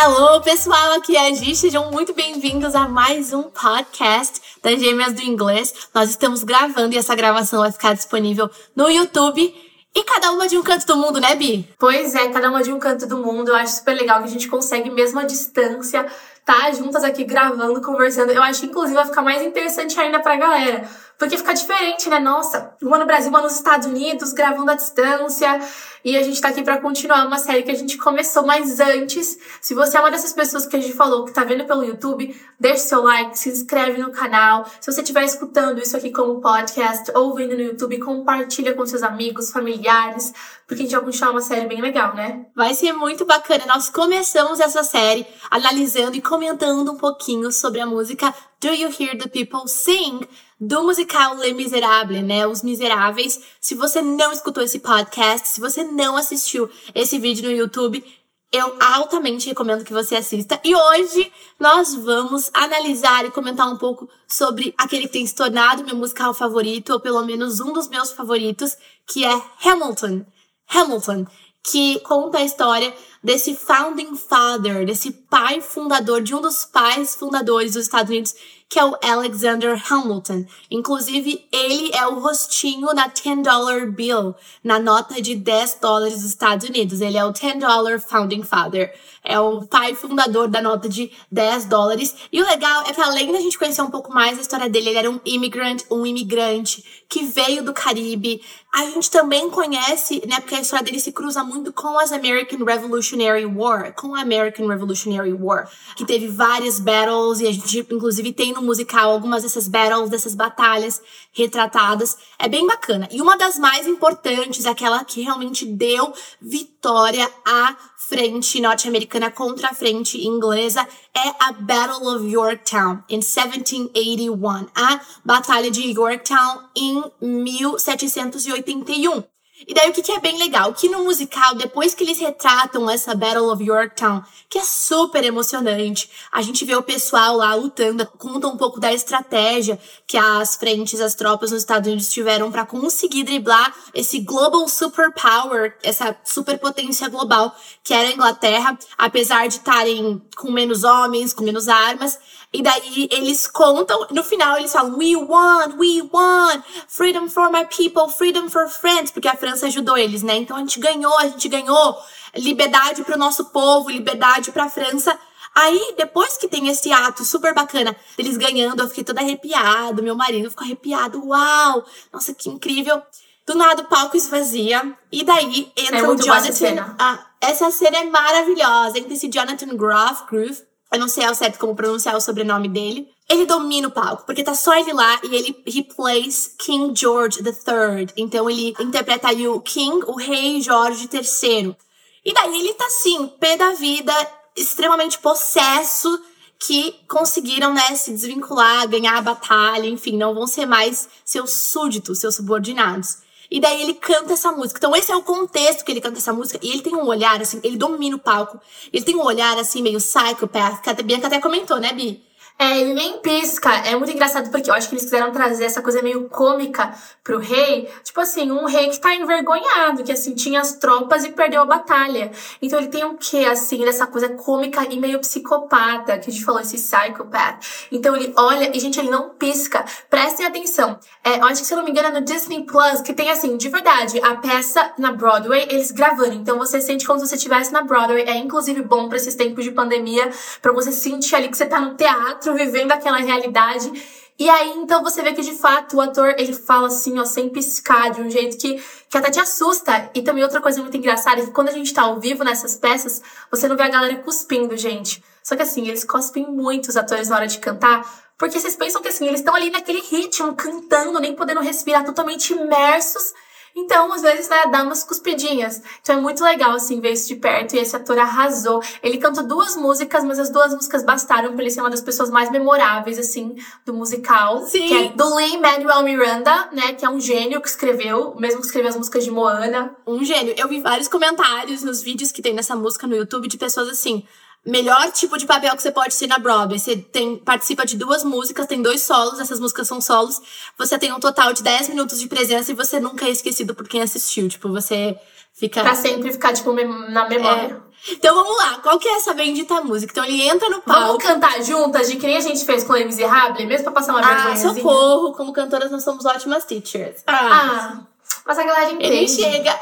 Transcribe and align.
Hello, 0.00 0.40
pessoal, 0.42 0.92
aqui 0.92 1.16
é 1.16 1.26
a 1.26 1.34
Gi. 1.34 1.56
Sejam 1.56 1.90
muito 1.90 2.14
bem-vindos 2.14 2.72
a 2.76 2.86
mais 2.86 3.32
um 3.32 3.42
podcast 3.42 4.40
das 4.62 4.78
Gêmeas 4.78 5.12
do 5.12 5.22
Inglês. 5.22 5.74
Nós 5.92 6.10
estamos 6.10 6.44
gravando 6.44 6.94
e 6.94 6.98
essa 6.98 7.16
gravação 7.16 7.62
vai 7.62 7.72
ficar 7.72 7.94
disponível 7.94 8.48
no 8.76 8.88
YouTube. 8.88 9.52
E 9.92 10.04
cada 10.04 10.30
uma 10.30 10.46
de 10.46 10.56
um 10.56 10.62
canto 10.62 10.86
do 10.86 10.96
mundo, 10.96 11.18
né, 11.18 11.34
Bi? 11.34 11.68
Pois 11.80 12.14
é, 12.14 12.28
cada 12.28 12.48
uma 12.48 12.62
de 12.62 12.72
um 12.72 12.78
canto 12.78 13.08
do 13.08 13.18
mundo. 13.18 13.48
Eu 13.48 13.56
acho 13.56 13.78
super 13.78 13.94
legal 13.94 14.18
que 14.18 14.28
a 14.28 14.30
gente 14.30 14.46
consegue, 14.46 14.88
mesmo 14.88 15.18
à 15.18 15.24
distância, 15.24 16.06
tá 16.44 16.70
juntas 16.70 17.02
aqui 17.02 17.24
gravando, 17.24 17.82
conversando. 17.82 18.30
Eu 18.30 18.42
acho 18.44 18.60
que, 18.60 18.66
inclusive, 18.66 18.94
vai 18.94 19.06
ficar 19.06 19.22
mais 19.22 19.42
interessante 19.42 19.98
ainda 19.98 20.20
pra 20.20 20.36
galera. 20.36 20.88
Porque 21.18 21.36
fica 21.36 21.52
diferente, 21.52 22.08
né? 22.08 22.20
Nossa, 22.20 22.76
uma 22.80 22.96
no 22.96 23.04
Brasil, 23.04 23.28
uma 23.28 23.42
nos 23.42 23.54
Estados 23.54 23.88
Unidos, 23.88 24.32
gravando 24.32 24.70
à 24.70 24.74
distância. 24.74 25.60
E 26.04 26.16
a 26.16 26.22
gente 26.22 26.40
tá 26.40 26.48
aqui 26.48 26.62
para 26.62 26.80
continuar 26.80 27.26
uma 27.26 27.38
série 27.38 27.64
que 27.64 27.72
a 27.72 27.74
gente 27.74 27.98
começou 27.98 28.46
mais 28.46 28.78
antes. 28.78 29.36
Se 29.60 29.74
você 29.74 29.96
é 29.96 30.00
uma 30.00 30.12
dessas 30.12 30.32
pessoas 30.32 30.64
que 30.64 30.76
a 30.76 30.80
gente 30.80 30.94
falou 30.94 31.24
que 31.24 31.32
tá 31.32 31.42
vendo 31.42 31.64
pelo 31.64 31.82
YouTube, 31.82 32.34
deixe 32.58 32.82
seu 32.82 33.02
like, 33.02 33.36
se 33.36 33.48
inscreve 33.48 34.00
no 34.00 34.12
canal. 34.12 34.64
Se 34.80 34.92
você 34.92 35.00
estiver 35.00 35.24
escutando 35.24 35.80
isso 35.80 35.96
aqui 35.96 36.12
como 36.12 36.40
podcast 36.40 37.10
ou 37.16 37.34
vendo 37.34 37.56
no 37.56 37.62
YouTube, 37.62 37.98
compartilha 37.98 38.72
com 38.74 38.86
seus 38.86 39.02
amigos, 39.02 39.50
familiares, 39.50 40.32
porque 40.68 40.82
a 40.82 40.86
gente 40.86 40.94
vai 40.94 41.04
continuar 41.04 41.32
uma 41.32 41.42
série 41.42 41.66
bem 41.66 41.80
legal, 41.80 42.14
né? 42.14 42.46
Vai 42.54 42.74
ser 42.74 42.92
muito 42.92 43.24
bacana. 43.24 43.66
Nós 43.66 43.90
começamos 43.90 44.60
essa 44.60 44.84
série 44.84 45.26
analisando 45.50 46.16
e 46.16 46.22
comentando 46.22 46.92
um 46.92 46.96
pouquinho 46.96 47.50
sobre 47.50 47.80
a 47.80 47.86
música 47.86 48.32
Do 48.60 48.68
You 48.68 48.90
Hear 49.00 49.18
the 49.18 49.28
People 49.28 49.66
Sing? 49.66 50.20
Do 50.60 50.82
musical 50.82 51.34
Les 51.36 51.54
Miserables, 51.54 52.24
né? 52.24 52.46
Os 52.46 52.62
Miseráveis. 52.62 53.40
Se 53.60 53.74
você 53.74 54.02
não 54.02 54.32
escutou 54.32 54.62
esse 54.62 54.80
podcast, 54.80 55.48
se 55.48 55.60
você 55.60 55.84
não 55.84 56.16
assistiu 56.16 56.68
esse 56.94 57.18
vídeo 57.18 57.48
no 57.48 57.56
YouTube, 57.56 58.04
eu 58.50 58.76
altamente 58.80 59.48
recomendo 59.48 59.84
que 59.84 59.92
você 59.92 60.16
assista. 60.16 60.58
E 60.64 60.74
hoje 60.74 61.30
nós 61.60 61.94
vamos 61.94 62.50
analisar 62.54 63.24
e 63.26 63.30
comentar 63.30 63.70
um 63.70 63.76
pouco 63.76 64.08
sobre 64.26 64.74
aquele 64.76 65.06
que 65.06 65.12
tem 65.12 65.26
se 65.26 65.34
tornado 65.34 65.84
meu 65.84 65.96
musical 65.96 66.32
favorito, 66.32 66.92
ou 66.92 67.00
pelo 67.00 67.24
menos 67.24 67.60
um 67.60 67.72
dos 67.72 67.88
meus 67.88 68.10
favoritos, 68.10 68.76
que 69.06 69.24
é 69.24 69.42
Hamilton. 69.64 70.24
Hamilton, 70.68 71.26
que 71.62 72.00
conta 72.00 72.38
a 72.38 72.44
história 72.44 72.94
desse 73.22 73.54
founding 73.54 74.16
father, 74.16 74.86
desse 74.86 75.10
pai 75.10 75.60
fundador, 75.60 76.22
de 76.22 76.34
um 76.34 76.40
dos 76.40 76.64
pais 76.64 77.14
fundadores 77.14 77.74
dos 77.74 77.84
Estados 77.84 78.10
Unidos, 78.10 78.34
que 78.68 78.78
é 78.78 78.84
o 78.84 78.96
Alexander 79.02 79.82
Hamilton. 79.90 80.44
Inclusive, 80.70 81.46
ele 81.50 81.90
é 81.94 82.06
o 82.06 82.20
rostinho 82.20 82.92
na 82.92 83.06
10 83.06 83.42
dollar 83.42 83.90
bill, 83.90 84.34
na 84.62 84.78
nota 84.78 85.22
de 85.22 85.34
10 85.34 85.78
dólares 85.80 86.16
dos 86.16 86.24
Estados 86.24 86.68
Unidos. 86.68 87.00
Ele 87.00 87.16
é 87.16 87.24
o 87.24 87.32
10 87.32 87.58
dollar 87.58 87.98
founding 87.98 88.42
father. 88.42 88.92
É 89.24 89.40
o 89.40 89.66
pai 89.66 89.94
fundador 89.94 90.48
da 90.48 90.60
nota 90.60 90.88
de 90.88 91.10
10 91.32 91.64
dólares. 91.64 92.14
E 92.30 92.42
o 92.42 92.46
legal 92.46 92.82
é 92.82 92.92
que 92.92 93.00
além 93.00 93.32
da 93.32 93.40
gente 93.40 93.58
conhecer 93.58 93.82
um 93.82 93.90
pouco 93.90 94.12
mais 94.12 94.38
a 94.38 94.42
história 94.42 94.68
dele, 94.68 94.90
ele 94.90 94.98
era 94.98 95.10
um 95.10 95.20
immigrant, 95.24 95.82
um 95.90 96.06
imigrante 96.06 97.04
que 97.08 97.24
veio 97.24 97.64
do 97.64 97.72
Caribe. 97.72 98.42
A 98.72 98.84
gente 98.84 99.10
também 99.10 99.48
conhece, 99.48 100.22
né, 100.26 100.40
porque 100.40 100.54
a 100.54 100.60
história 100.60 100.84
dele 100.84 101.00
se 101.00 101.10
cruza 101.10 101.42
muito 101.42 101.72
com 101.72 101.98
as 101.98 102.12
American 102.12 102.64
Revolutionary 103.08 103.46
War, 103.46 103.92
com 103.94 104.14
a 104.14 104.20
American 104.20 104.66
Revolutionary 104.66 105.32
War, 105.32 105.68
que 105.96 106.04
teve 106.04 106.28
várias 106.28 106.78
battles 106.78 107.40
e 107.40 107.46
a 107.46 107.52
gente 107.52 107.86
inclusive 107.90 108.32
tem 108.32 108.52
no 108.52 108.62
musical 108.62 109.10
algumas 109.10 109.42
dessas 109.42 109.68
battles, 109.68 110.10
dessas 110.10 110.34
batalhas 110.34 111.00
retratadas. 111.32 112.16
É 112.38 112.48
bem 112.48 112.66
bacana. 112.66 113.08
E 113.10 113.20
uma 113.20 113.36
das 113.36 113.58
mais 113.58 113.86
importantes, 113.86 114.66
aquela 114.66 115.04
que 115.04 115.22
realmente 115.22 115.64
deu 115.64 116.12
vitória 116.40 117.28
à 117.46 117.76
frente 118.08 118.60
norte-americana 118.60 119.30
contra 119.30 119.68
a 119.68 119.74
frente 119.74 120.26
inglesa, 120.26 120.86
é 121.14 121.28
a 121.40 121.52
Battle 121.52 122.14
of 122.14 122.26
Yorktown, 122.26 123.02
em 123.08 123.18
1781. 123.18 124.66
A 124.74 125.00
Batalha 125.24 125.70
de 125.70 125.90
Yorktown 125.90 126.68
em 126.76 127.02
1781. 127.20 129.24
E 129.66 129.74
daí 129.74 129.90
o 129.90 129.92
que, 129.92 130.02
que 130.02 130.12
é 130.12 130.20
bem 130.20 130.38
legal? 130.38 130.72
Que 130.72 130.88
no 130.88 131.04
musical, 131.04 131.54
depois 131.54 131.94
que 131.94 132.04
eles 132.04 132.18
retratam 132.18 132.88
essa 132.88 133.14
Battle 133.14 133.50
of 133.50 133.62
Yorktown, 133.62 134.22
que 134.48 134.58
é 134.58 134.64
super 134.64 135.24
emocionante, 135.24 136.10
a 136.30 136.40
gente 136.42 136.64
vê 136.64 136.74
o 136.74 136.82
pessoal 136.82 137.36
lá 137.36 137.54
lutando, 137.54 138.06
conta 138.18 138.46
um 138.46 138.56
pouco 138.56 138.78
da 138.78 138.92
estratégia 138.92 139.78
que 140.06 140.16
as 140.16 140.56
frentes, 140.56 141.00
as 141.00 141.14
tropas 141.14 141.50
nos 141.50 141.60
Estados 141.60 141.86
Unidos 141.88 142.08
tiveram 142.10 142.50
para 142.50 142.64
conseguir 142.64 143.24
driblar 143.24 143.74
esse 143.92 144.20
global 144.20 144.68
superpower, 144.68 145.76
essa 145.82 146.16
superpotência 146.24 147.08
global 147.08 147.54
que 147.82 147.92
era 147.92 148.08
a 148.08 148.12
Inglaterra, 148.12 148.78
apesar 148.96 149.48
de 149.48 149.54
estarem 149.54 150.22
com 150.36 150.50
menos 150.50 150.84
homens, 150.84 151.32
com 151.32 151.42
menos 151.42 151.68
armas. 151.68 152.18
E 152.50 152.62
daí 152.62 153.08
eles 153.10 153.46
contam, 153.46 154.06
no 154.10 154.24
final 154.24 154.56
eles 154.56 154.72
falam: 154.72 154.96
We 154.96 155.14
won, 155.16 155.76
we 155.76 156.00
won, 156.00 156.62
freedom 156.88 157.28
for 157.28 157.50
my 157.50 157.64
people, 157.66 158.08
freedom 158.08 158.48
for 158.48 158.68
France, 158.68 159.12
porque 159.12 159.28
a 159.28 159.36
França 159.36 159.66
ajudou 159.66 159.98
eles, 159.98 160.22
né? 160.22 160.36
Então 160.36 160.56
a 160.56 160.60
gente 160.60 160.80
ganhou, 160.80 161.16
a 161.18 161.28
gente 161.28 161.46
ganhou 161.46 161.96
liberdade 162.34 163.02
para 163.04 163.16
o 163.16 163.18
nosso 163.18 163.46
povo, 163.46 163.90
liberdade 163.90 164.50
para 164.50 164.64
a 164.64 164.70
França. 164.70 165.18
Aí, 165.54 165.94
depois 165.96 166.36
que 166.36 166.48
tem 166.48 166.68
esse 166.68 166.92
ato 166.92 167.24
super 167.24 167.52
bacana 167.52 167.94
deles 168.16 168.36
ganhando, 168.36 168.82
eu 168.82 168.88
fiquei 168.88 169.04
toda 169.04 169.20
arrepiado, 169.20 170.02
meu 170.02 170.14
marido 170.14 170.48
ficou 170.48 170.64
arrepiado, 170.64 171.22
uau, 171.26 171.84
nossa, 172.12 172.32
que 172.32 172.48
incrível. 172.48 173.02
Do 173.44 173.54
nada 173.54 173.82
o 173.82 173.86
palco 173.86 174.16
esvazia, 174.16 174.96
e 175.10 175.24
daí 175.24 175.72
entra 175.76 175.98
é 175.98 176.02
o 176.02 176.14
Jonathan. 176.14 176.48
Essa 176.48 176.52
cena. 176.52 176.96
Ah, 176.98 177.26
essa 177.40 177.70
cena 177.70 177.96
é 177.98 178.04
maravilhosa, 178.04 178.98
entra 178.98 179.14
esse 179.14 179.28
Jonathan 179.28 179.74
Groff, 179.74 180.24
Groove, 180.30 180.62
eu 180.92 180.98
não 180.98 181.08
sei 181.08 181.24
ao 181.24 181.34
certo 181.34 181.58
como 181.58 181.74
pronunciar 181.74 182.16
o 182.16 182.20
sobrenome 182.20 182.68
dele. 182.68 183.08
Ele 183.28 183.44
domina 183.44 183.88
o 183.88 183.90
palco, 183.90 184.24
porque 184.24 184.42
tá 184.42 184.54
só 184.54 184.74
ele 184.74 184.92
lá 184.92 185.20
e 185.22 185.34
ele 185.34 185.62
replace 185.66 186.56
King 186.56 186.98
George 186.98 187.40
III. 187.40 188.08
Então 188.16 188.48
ele 188.48 188.74
interpreta 188.80 189.28
aí 189.28 189.46
o 189.46 189.60
King, 189.60 190.02
o 190.06 190.16
rei 190.16 190.62
Jorge 190.62 191.08
III. 191.12 191.76
E 192.24 192.32
daí 192.32 192.58
ele 192.58 192.74
tá 192.74 192.86
assim, 192.86 193.28
pé 193.38 193.56
da 193.56 193.72
vida, 193.72 194.12
extremamente 194.56 195.18
possesso, 195.18 196.20
que 196.58 196.94
conseguiram, 197.06 197.72
né, 197.72 197.94
se 197.94 198.10
desvincular, 198.10 198.88
ganhar 198.88 199.16
a 199.16 199.22
batalha, 199.22 199.86
enfim, 199.86 200.16
não 200.16 200.34
vão 200.34 200.46
ser 200.46 200.66
mais 200.66 201.08
seus 201.24 201.52
súditos, 201.52 202.18
seus 202.18 202.34
subordinados. 202.34 203.18
E 203.50 203.60
daí 203.60 203.82
ele 203.82 203.94
canta 203.94 204.34
essa 204.34 204.52
música. 204.52 204.78
Então, 204.78 204.94
esse 204.94 205.10
é 205.10 205.16
o 205.16 205.22
contexto 205.22 205.84
que 205.84 205.90
ele 205.90 206.00
canta 206.00 206.18
essa 206.18 206.32
música. 206.32 206.58
E 206.62 206.70
ele 206.70 206.82
tem 206.82 206.94
um 206.94 207.06
olhar, 207.06 207.40
assim, 207.40 207.60
ele 207.64 207.76
domina 207.76 208.16
o 208.16 208.18
palco. 208.18 208.60
Ele 208.92 209.04
tem 209.04 209.16
um 209.16 209.24
olhar, 209.24 209.56
assim, 209.58 209.82
meio 209.82 209.98
psychopath, 209.98 210.82
que 210.82 210.90
a 210.90 210.94
Bianca 210.94 211.28
até 211.28 211.40
comentou, 211.40 211.78
né, 211.78 211.92
Bi? 211.92 212.27
É, 212.60 212.80
ele 212.80 212.92
nem 212.92 213.18
pisca. 213.18 213.70
É 213.86 213.94
muito 213.94 214.10
engraçado 214.10 214.50
porque 214.50 214.68
eu 214.68 214.74
acho 214.74 214.88
que 214.88 214.96
eles 214.96 215.04
quiseram 215.04 215.30
trazer 215.30 215.64
essa 215.64 215.80
coisa 215.80 216.02
meio 216.02 216.28
cômica 216.28 216.92
pro 217.22 217.38
rei. 217.38 217.88
Tipo 218.02 218.20
assim, 218.20 218.50
um 218.50 218.64
rei 218.64 218.88
que 218.88 219.00
tá 219.00 219.14
envergonhado, 219.14 220.02
que 220.02 220.10
assim, 220.10 220.34
tinha 220.34 220.60
as 220.60 220.72
tropas 220.72 221.24
e 221.24 221.30
perdeu 221.30 221.62
a 221.62 221.64
batalha. 221.64 222.32
Então 222.60 222.80
ele 222.80 222.88
tem 222.88 223.04
o 223.04 223.10
um 223.10 223.16
quê, 223.16 223.46
assim, 223.48 223.84
dessa 223.84 224.08
coisa 224.08 224.30
cômica 224.30 224.84
e 224.90 224.98
meio 224.98 225.20
psicopata, 225.20 226.18
que 226.18 226.30
a 226.30 226.32
gente 226.32 226.44
falou, 226.44 226.60
esse 226.60 226.76
psychopath. 226.76 227.64
Então 227.92 228.16
ele 228.16 228.34
olha 228.36 228.76
e, 228.76 228.80
gente, 228.80 228.98
ele 228.98 229.10
não 229.10 229.30
pisca. 229.30 229.84
Prestem 230.10 230.44
atenção. 230.44 230.98
É, 231.22 231.38
eu 231.38 231.44
acho 231.44 231.60
que, 231.60 231.66
se 231.66 231.72
eu 231.72 231.78
não 231.78 231.84
me 231.84 231.92
engano, 231.92 232.08
é 232.08 232.20
no 232.20 232.22
Disney 232.22 232.64
Plus, 232.64 233.00
que 233.02 233.12
tem, 233.12 233.30
assim, 233.30 233.56
de 233.56 233.68
verdade, 233.68 234.20
a 234.20 234.34
peça 234.34 234.92
na 234.98 235.12
Broadway, 235.12 235.68
eles 235.70 235.92
gravando. 235.92 236.32
Então 236.32 236.58
você 236.58 236.80
sente 236.80 237.06
como 237.06 237.20
se 237.20 237.28
você 237.28 237.36
estivesse 237.36 237.72
na 237.72 237.82
Broadway. 237.82 238.24
É, 238.24 238.36
inclusive, 238.36 238.82
bom 238.82 239.08
para 239.08 239.16
esses 239.16 239.36
tempos 239.36 239.62
de 239.62 239.70
pandemia, 239.70 240.28
para 240.60 240.72
você 240.72 240.90
sentir 240.90 241.36
ali 241.36 241.48
que 241.48 241.56
você 241.56 241.66
tá 241.66 241.78
no 241.78 241.94
teatro 241.94 242.47
vivendo 242.54 242.92
aquela 242.92 243.18
realidade. 243.18 243.90
E 244.38 244.48
aí, 244.48 244.74
então, 244.76 245.02
você 245.02 245.20
vê 245.20 245.32
que 245.32 245.42
de 245.42 245.52
fato 245.52 245.96
o 245.96 246.00
ator 246.00 246.34
ele 246.38 246.52
fala 246.52 246.86
assim, 246.86 247.18
ó, 247.18 247.24
sem 247.24 247.48
piscar, 247.48 248.10
de 248.10 248.20
um 248.20 248.30
jeito 248.30 248.56
que, 248.56 248.80
que 249.08 249.18
até 249.18 249.30
te 249.30 249.40
assusta. 249.40 250.10
E 250.14 250.22
também 250.22 250.44
outra 250.44 250.60
coisa 250.60 250.80
muito 250.80 250.96
engraçada 250.96 251.40
é 251.40 251.44
que 251.44 251.50
quando 251.50 251.68
a 251.68 251.72
gente 251.72 251.92
tá 251.92 252.02
ao 252.02 252.20
vivo 252.20 252.44
nessas 252.44 252.76
peças, 252.76 253.20
você 253.50 253.66
não 253.66 253.76
vê 253.76 253.82
a 253.82 253.88
galera 253.88 254.14
cuspindo, 254.16 254.76
gente. 254.76 255.22
Só 255.42 255.56
que 255.56 255.62
assim, 255.62 255.88
eles 255.88 256.04
cospem 256.04 256.46
muito 256.46 256.88
os 256.88 256.96
atores 256.96 257.28
na 257.28 257.36
hora 257.36 257.46
de 257.48 257.58
cantar, 257.58 258.04
porque 258.38 258.60
vocês 258.60 258.76
pensam 258.76 259.02
que 259.02 259.08
assim, 259.08 259.26
eles 259.26 259.40
estão 259.40 259.54
ali 259.54 259.70
naquele 259.70 260.00
ritmo, 260.00 260.54
cantando, 260.54 261.18
nem 261.18 261.34
podendo 261.34 261.60
respirar, 261.60 262.04
totalmente 262.04 262.52
imersos 262.52 263.32
então, 263.78 264.12
às 264.12 264.22
vezes, 264.22 264.48
né, 264.48 264.66
dá 264.72 264.82
umas 264.82 265.04
cuspidinhas. 265.04 265.80
Então 266.02 266.18
é 266.18 266.20
muito 266.20 266.42
legal, 266.42 266.72
assim, 266.72 267.00
ver 267.00 267.12
isso 267.12 267.28
de 267.28 267.36
perto. 267.36 267.76
E 267.76 267.78
esse 267.78 267.94
ator 267.94 268.18
arrasou. 268.18 268.82
Ele 269.02 269.18
canta 269.18 269.40
duas 269.40 269.76
músicas, 269.76 270.24
mas 270.24 270.38
as 270.38 270.50
duas 270.50 270.74
músicas 270.74 271.04
bastaram 271.04 271.52
pra 271.52 271.62
ele 271.62 271.70
ser 271.70 271.80
uma 271.80 271.90
das 271.90 272.00
pessoas 272.00 272.28
mais 272.28 272.50
memoráveis, 272.50 273.18
assim, 273.18 273.54
do 273.86 273.94
musical. 273.94 274.64
Sim. 274.66 274.88
Que 274.88 274.94
é 274.94 275.08
do 275.10 275.38
Lin-Manuel 275.38 276.02
Miranda, 276.02 276.68
né, 276.72 276.92
que 276.92 277.04
é 277.04 277.08
um 277.08 277.20
gênio 277.20 277.60
que 277.60 277.68
escreveu, 277.68 278.34
mesmo 278.36 278.60
que 278.60 278.66
escreveu 278.66 278.90
as 278.90 278.96
músicas 278.96 279.24
de 279.24 279.30
Moana. 279.30 279.94
Um 280.04 280.24
gênio. 280.24 280.54
Eu 280.56 280.66
vi 280.66 280.80
vários 280.80 281.06
comentários 281.06 281.84
nos 281.84 282.02
vídeos 282.02 282.32
que 282.32 282.42
tem 282.42 282.52
nessa 282.52 282.74
música 282.74 283.06
no 283.06 283.14
YouTube 283.14 283.46
de 283.46 283.56
pessoas 283.56 283.88
assim 283.88 284.24
melhor 284.68 285.10
tipo 285.12 285.36
de 285.38 285.46
papel 285.46 285.74
que 285.74 285.82
você 285.82 285.90
pode 285.90 286.14
ser 286.14 286.26
na 286.26 286.38
Broadway. 286.38 286.78
Você 286.78 286.96
tem, 286.96 287.36
participa 287.38 287.84
de 287.86 287.96
duas 287.96 288.22
músicas, 288.24 288.66
tem 288.66 288.80
dois 288.82 289.02
solos, 289.02 289.40
essas 289.40 289.58
músicas 289.58 289.88
são 289.88 290.00
solos. 290.00 290.40
Você 290.76 290.98
tem 290.98 291.12
um 291.12 291.20
total 291.20 291.52
de 291.52 291.62
10 291.62 291.88
minutos 291.88 292.20
de 292.20 292.28
presença 292.28 292.70
e 292.70 292.74
você 292.74 293.00
nunca 293.00 293.26
é 293.26 293.30
esquecido 293.30 293.74
por 293.74 293.88
quem 293.88 294.02
assistiu. 294.02 294.48
Tipo, 294.48 294.68
você 294.68 295.18
fica. 295.54 295.82
Pra 295.82 295.94
sempre 295.94 296.30
ficar, 296.32 296.52
tipo, 296.52 296.72
na 296.72 297.28
memória. 297.28 297.82
É. 297.84 297.88
Então 298.12 298.32
vamos 298.32 298.56
lá, 298.56 298.78
qual 298.78 298.96
que 298.98 299.08
é 299.08 299.16
essa 299.16 299.34
bendita 299.34 299.80
música? 299.80 300.12
Então 300.12 300.24
ele 300.24 300.40
entra 300.42 300.68
no 300.70 300.80
palco. 300.80 301.06
Vamos 301.08 301.24
cantar 301.24 301.60
juntas, 301.64 302.08
de 302.08 302.16
que 302.16 302.26
nem 302.28 302.36
a 302.36 302.40
gente 302.40 302.64
fez 302.64 302.84
com 302.84 302.92
Les 302.92 303.06
Misérables, 303.06 303.66
mesmo 303.66 303.82
pra 303.84 303.92
passar 303.92 304.12
uma 304.12 304.20
Ah, 304.20 304.34
vergonhazinha? 304.36 304.74
socorro, 304.74 305.32
como 305.32 305.52
cantoras 305.52 305.90
nós 305.90 306.04
somos 306.04 306.24
ótimas 306.24 306.64
teachers. 306.64 307.24
Ah, 307.26 308.04
mas 308.48 308.58
a 308.58 308.64
galera 308.64 308.90
entende. 308.90 309.14
Ele 309.14 309.28
chega. 309.28 309.80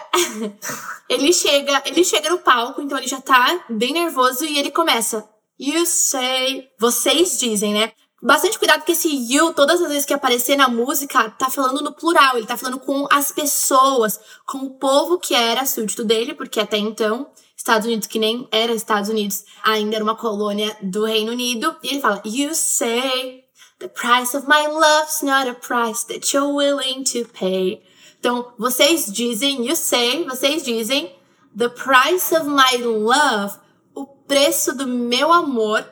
ele 1.08 1.32
chega. 1.32 1.82
Ele 1.86 2.04
chega 2.04 2.30
no 2.30 2.38
palco, 2.38 2.82
então 2.82 2.98
ele 2.98 3.06
já 3.06 3.20
tá 3.20 3.64
bem 3.70 3.92
nervoso 3.92 4.44
e 4.44 4.58
ele 4.58 4.72
começa. 4.72 5.24
You 5.56 5.86
say. 5.86 6.68
Vocês 6.76 7.38
dizem, 7.38 7.72
né? 7.72 7.92
Bastante 8.20 8.58
cuidado 8.58 8.78
porque 8.78 8.90
esse 8.90 9.08
you, 9.08 9.54
todas 9.54 9.80
as 9.80 9.86
vezes 9.86 10.04
que 10.04 10.12
aparecer 10.12 10.56
na 10.56 10.68
música, 10.68 11.30
tá 11.30 11.48
falando 11.48 11.80
no 11.80 11.92
plural. 11.92 12.36
Ele 12.36 12.46
tá 12.46 12.56
falando 12.56 12.80
com 12.80 13.06
as 13.08 13.30
pessoas, 13.30 14.18
com 14.44 14.58
o 14.58 14.70
povo 14.70 15.16
que 15.16 15.32
era 15.32 15.64
súdito 15.64 16.02
dele, 16.02 16.34
porque 16.34 16.58
até 16.58 16.76
então, 16.76 17.30
Estados 17.56 17.86
Unidos, 17.86 18.08
que 18.08 18.18
nem 18.18 18.48
era 18.50 18.72
Estados 18.72 19.08
Unidos, 19.08 19.44
ainda 19.62 19.94
era 19.94 20.02
uma 20.02 20.16
colônia 20.16 20.76
do 20.82 21.04
Reino 21.04 21.30
Unido. 21.30 21.76
E 21.84 21.88
ele 21.88 22.00
fala, 22.00 22.20
You 22.24 22.52
say. 22.52 23.44
The 23.78 23.88
price 23.88 24.34
of 24.34 24.48
my 24.48 24.66
love's 24.66 25.22
not 25.22 25.46
a 25.46 25.54
price 25.54 26.04
that 26.06 26.34
you're 26.34 26.52
willing 26.52 27.04
to 27.04 27.28
pay. 27.28 27.85
Então, 28.26 28.52
vocês 28.58 29.06
dizem, 29.06 29.68
you 29.68 29.76
say, 29.76 30.24
vocês 30.24 30.64
dizem, 30.64 31.14
the 31.56 31.68
price 31.68 32.34
of 32.34 32.48
my 32.48 32.76
love, 32.82 33.56
o 33.94 34.04
preço 34.04 34.76
do 34.76 34.84
meu 34.84 35.32
amor, 35.32 35.88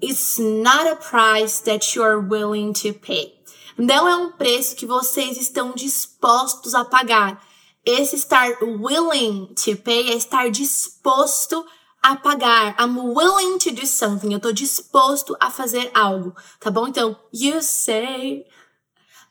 is 0.00 0.38
not 0.38 0.88
a 0.88 0.96
price 0.96 1.62
that 1.64 1.94
you're 1.94 2.18
willing 2.18 2.72
to 2.72 2.94
pay. 2.94 3.34
Não 3.76 4.08
é 4.08 4.16
um 4.16 4.32
preço 4.32 4.74
que 4.74 4.86
vocês 4.86 5.36
estão 5.36 5.72
dispostos 5.72 6.74
a 6.74 6.82
pagar. 6.82 7.46
Esse 7.84 8.16
estar 8.16 8.56
willing 8.62 9.52
to 9.62 9.76
pay 9.76 10.12
é 10.12 10.14
estar 10.14 10.50
disposto 10.50 11.62
a 12.02 12.16
pagar. 12.16 12.74
I'm 12.80 12.96
willing 12.96 13.58
to 13.58 13.70
do 13.72 13.86
something. 13.86 14.32
Eu 14.32 14.40
tô 14.40 14.50
disposto 14.50 15.36
a 15.38 15.50
fazer 15.50 15.90
algo. 15.92 16.34
Tá 16.58 16.70
bom? 16.70 16.88
Então, 16.88 17.14
you 17.34 17.60
say. 17.60 18.46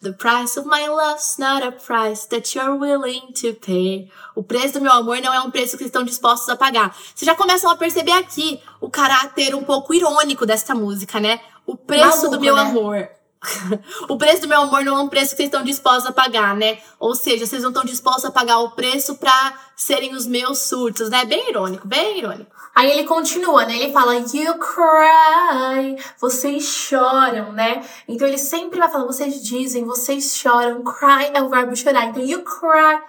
The 0.05 0.13
price 0.13 0.55
of 0.55 0.67
my 0.67 0.87
love's 0.87 1.39
not 1.39 1.63
a 1.63 1.71
price 1.71 2.27
that 2.27 2.55
you're 2.55 2.75
willing 2.75 3.33
to 3.41 3.55
pay. 3.55 4.07
O 4.35 4.43
preço 4.43 4.73
do 4.73 4.81
meu 4.81 4.91
amor 4.91 5.19
não 5.19 5.33
é 5.33 5.41
um 5.41 5.49
preço 5.49 5.71
que 5.71 5.77
vocês 5.79 5.87
estão 5.87 6.03
dispostos 6.03 6.47
a 6.47 6.55
pagar. 6.55 6.95
Vocês 6.95 7.25
já 7.25 7.33
começam 7.33 7.71
a 7.71 7.75
perceber 7.75 8.11
aqui 8.11 8.61
o 8.79 8.87
caráter 8.87 9.55
um 9.55 9.63
pouco 9.63 9.95
irônico 9.95 10.45
desta 10.45 10.75
música, 10.75 11.19
né? 11.19 11.41
O 11.65 11.75
preço 11.75 12.17
Maluco, 12.17 12.29
do 12.29 12.39
meu 12.39 12.55
né? 12.55 12.61
amor. 12.61 13.09
o 14.09 14.18
preço 14.18 14.42
do 14.42 14.47
meu 14.47 14.62
amor 14.62 14.83
não 14.83 14.97
é 14.97 15.01
um 15.01 15.07
preço 15.07 15.31
que 15.31 15.38
vocês 15.38 15.47
estão 15.47 15.63
dispostos 15.63 16.06
a 16.06 16.12
pagar, 16.12 16.56
né? 16.56 16.80
Ou 17.00 17.15
seja, 17.15 17.45
vocês 17.45 17.62
não 17.62 17.69
estão 17.69 17.86
dispostos 17.86 18.25
a 18.25 18.31
pagar 18.31 18.59
o 18.59 18.71
preço 18.71 19.15
pra 19.15 19.53
serem 19.75 20.13
os 20.13 20.25
meus 20.25 20.59
surtos, 20.59 21.09
né? 21.09 21.25
Bem 21.25 21.50
irônico, 21.50 21.88
bem 21.88 22.19
irônico. 22.19 22.51
Aí 22.74 22.92
ele 22.92 23.06
continua, 23.06 23.65
né? 23.65 23.77
Ele 23.77 23.94
fala, 23.94 24.15
you 24.15 24.56
cry, 24.59 25.95
vocês 26.19 26.63
choram, 26.63 27.53
né? 27.53 27.81
Então 28.07 28.27
ele 28.27 28.38
sempre 28.38 28.80
vai 28.80 28.89
falar, 28.89 29.06
vocês 29.06 29.42
dizem, 29.42 29.86
vocês 29.86 30.36
choram. 30.36 30.83
Cry 30.83 31.31
é 31.33 31.41
o 31.41 31.50
verbo 31.50 31.75
chorar. 31.75 32.07
Então, 32.07 32.24
you 32.24 32.44
cry 32.44 33.00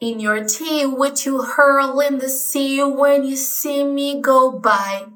in 0.00 0.20
your 0.20 0.44
tea, 0.44 0.86
which 0.86 1.28
you 1.28 1.38
hurl 1.38 2.00
in 2.00 2.18
the 2.18 2.28
sea 2.28 2.84
when 2.84 3.24
you 3.24 3.36
see 3.36 3.84
me 3.84 4.20
go 4.20 4.52
by. 4.52 5.13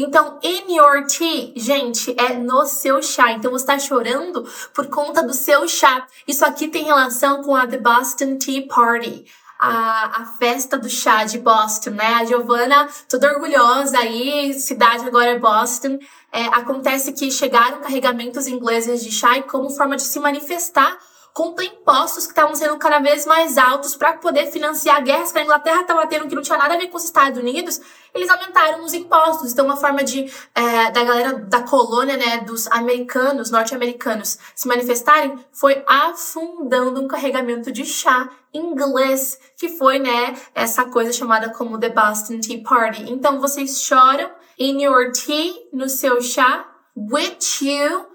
Então, 0.00 0.38
in 0.44 0.76
your 0.76 1.04
tea, 1.08 1.52
gente, 1.56 2.14
é 2.16 2.32
no 2.32 2.64
seu 2.66 3.02
chá. 3.02 3.32
Então, 3.32 3.50
você 3.50 3.64
está 3.64 3.78
chorando 3.80 4.46
por 4.72 4.86
conta 4.86 5.24
do 5.24 5.34
seu 5.34 5.66
chá. 5.66 6.06
Isso 6.24 6.44
aqui 6.44 6.68
tem 6.68 6.84
relação 6.84 7.42
com 7.42 7.56
a 7.56 7.66
The 7.66 7.78
Boston 7.78 8.38
Tea 8.38 8.64
Party. 8.68 9.24
A, 9.58 10.22
a 10.22 10.24
festa 10.38 10.78
do 10.78 10.88
chá 10.88 11.24
de 11.24 11.38
Boston, 11.38 11.90
né? 11.90 12.14
A 12.14 12.24
Giovanna, 12.24 12.88
toda 13.08 13.32
orgulhosa 13.32 13.98
aí, 13.98 14.54
cidade 14.54 15.04
agora 15.04 15.30
é 15.30 15.38
Boston. 15.40 15.98
É, 16.30 16.44
acontece 16.46 17.12
que 17.12 17.28
chegaram 17.28 17.80
carregamentos 17.80 18.46
ingleses 18.46 19.02
de 19.02 19.10
chá 19.10 19.36
e 19.36 19.42
como 19.42 19.68
forma 19.68 19.96
de 19.96 20.02
se 20.02 20.20
manifestar 20.20 20.96
contra 21.32 21.64
impostos 21.64 22.24
que 22.24 22.32
estavam 22.32 22.54
sendo 22.54 22.76
cada 22.78 22.98
vez 22.98 23.24
mais 23.24 23.56
altos 23.56 23.94
para 23.94 24.14
poder 24.14 24.50
financiar 24.50 25.02
guerras 25.02 25.30
que 25.30 25.38
a 25.38 25.42
Inglaterra 25.42 25.82
estava 25.82 26.06
tendo 26.06 26.28
que 26.28 26.34
não 26.34 26.42
tinha 26.42 26.58
nada 26.58 26.74
a 26.74 26.78
ver 26.78 26.88
com 26.88 26.96
os 26.96 27.04
Estados 27.04 27.38
Unidos, 27.38 27.80
eles 28.14 28.28
aumentaram 28.28 28.84
os 28.84 28.92
impostos. 28.92 29.52
Então, 29.52 29.64
uma 29.64 29.76
forma 29.76 30.02
de 30.02 30.30
é, 30.54 30.90
da 30.90 31.04
galera 31.04 31.34
da 31.34 31.62
colônia, 31.62 32.16
né, 32.16 32.38
dos 32.38 32.66
americanos, 32.68 33.50
norte-americanos, 33.50 34.38
se 34.54 34.66
manifestarem 34.66 35.38
foi 35.52 35.82
afundando 35.86 37.00
um 37.00 37.08
carregamento 37.08 37.70
de 37.70 37.84
chá 37.84 38.28
inglês, 38.52 39.38
que 39.56 39.68
foi, 39.68 39.98
né, 39.98 40.34
essa 40.54 40.86
coisa 40.86 41.12
chamada 41.12 41.50
como 41.50 41.78
The 41.78 41.90
Boston 41.90 42.40
Tea 42.40 42.62
Party. 42.62 43.04
Então, 43.10 43.40
vocês 43.40 43.82
choram 43.82 44.30
in 44.58 44.82
your 44.82 45.12
tea, 45.12 45.54
no 45.72 45.88
seu 45.88 46.20
chá, 46.20 46.66
which 46.96 47.64
you, 47.64 48.06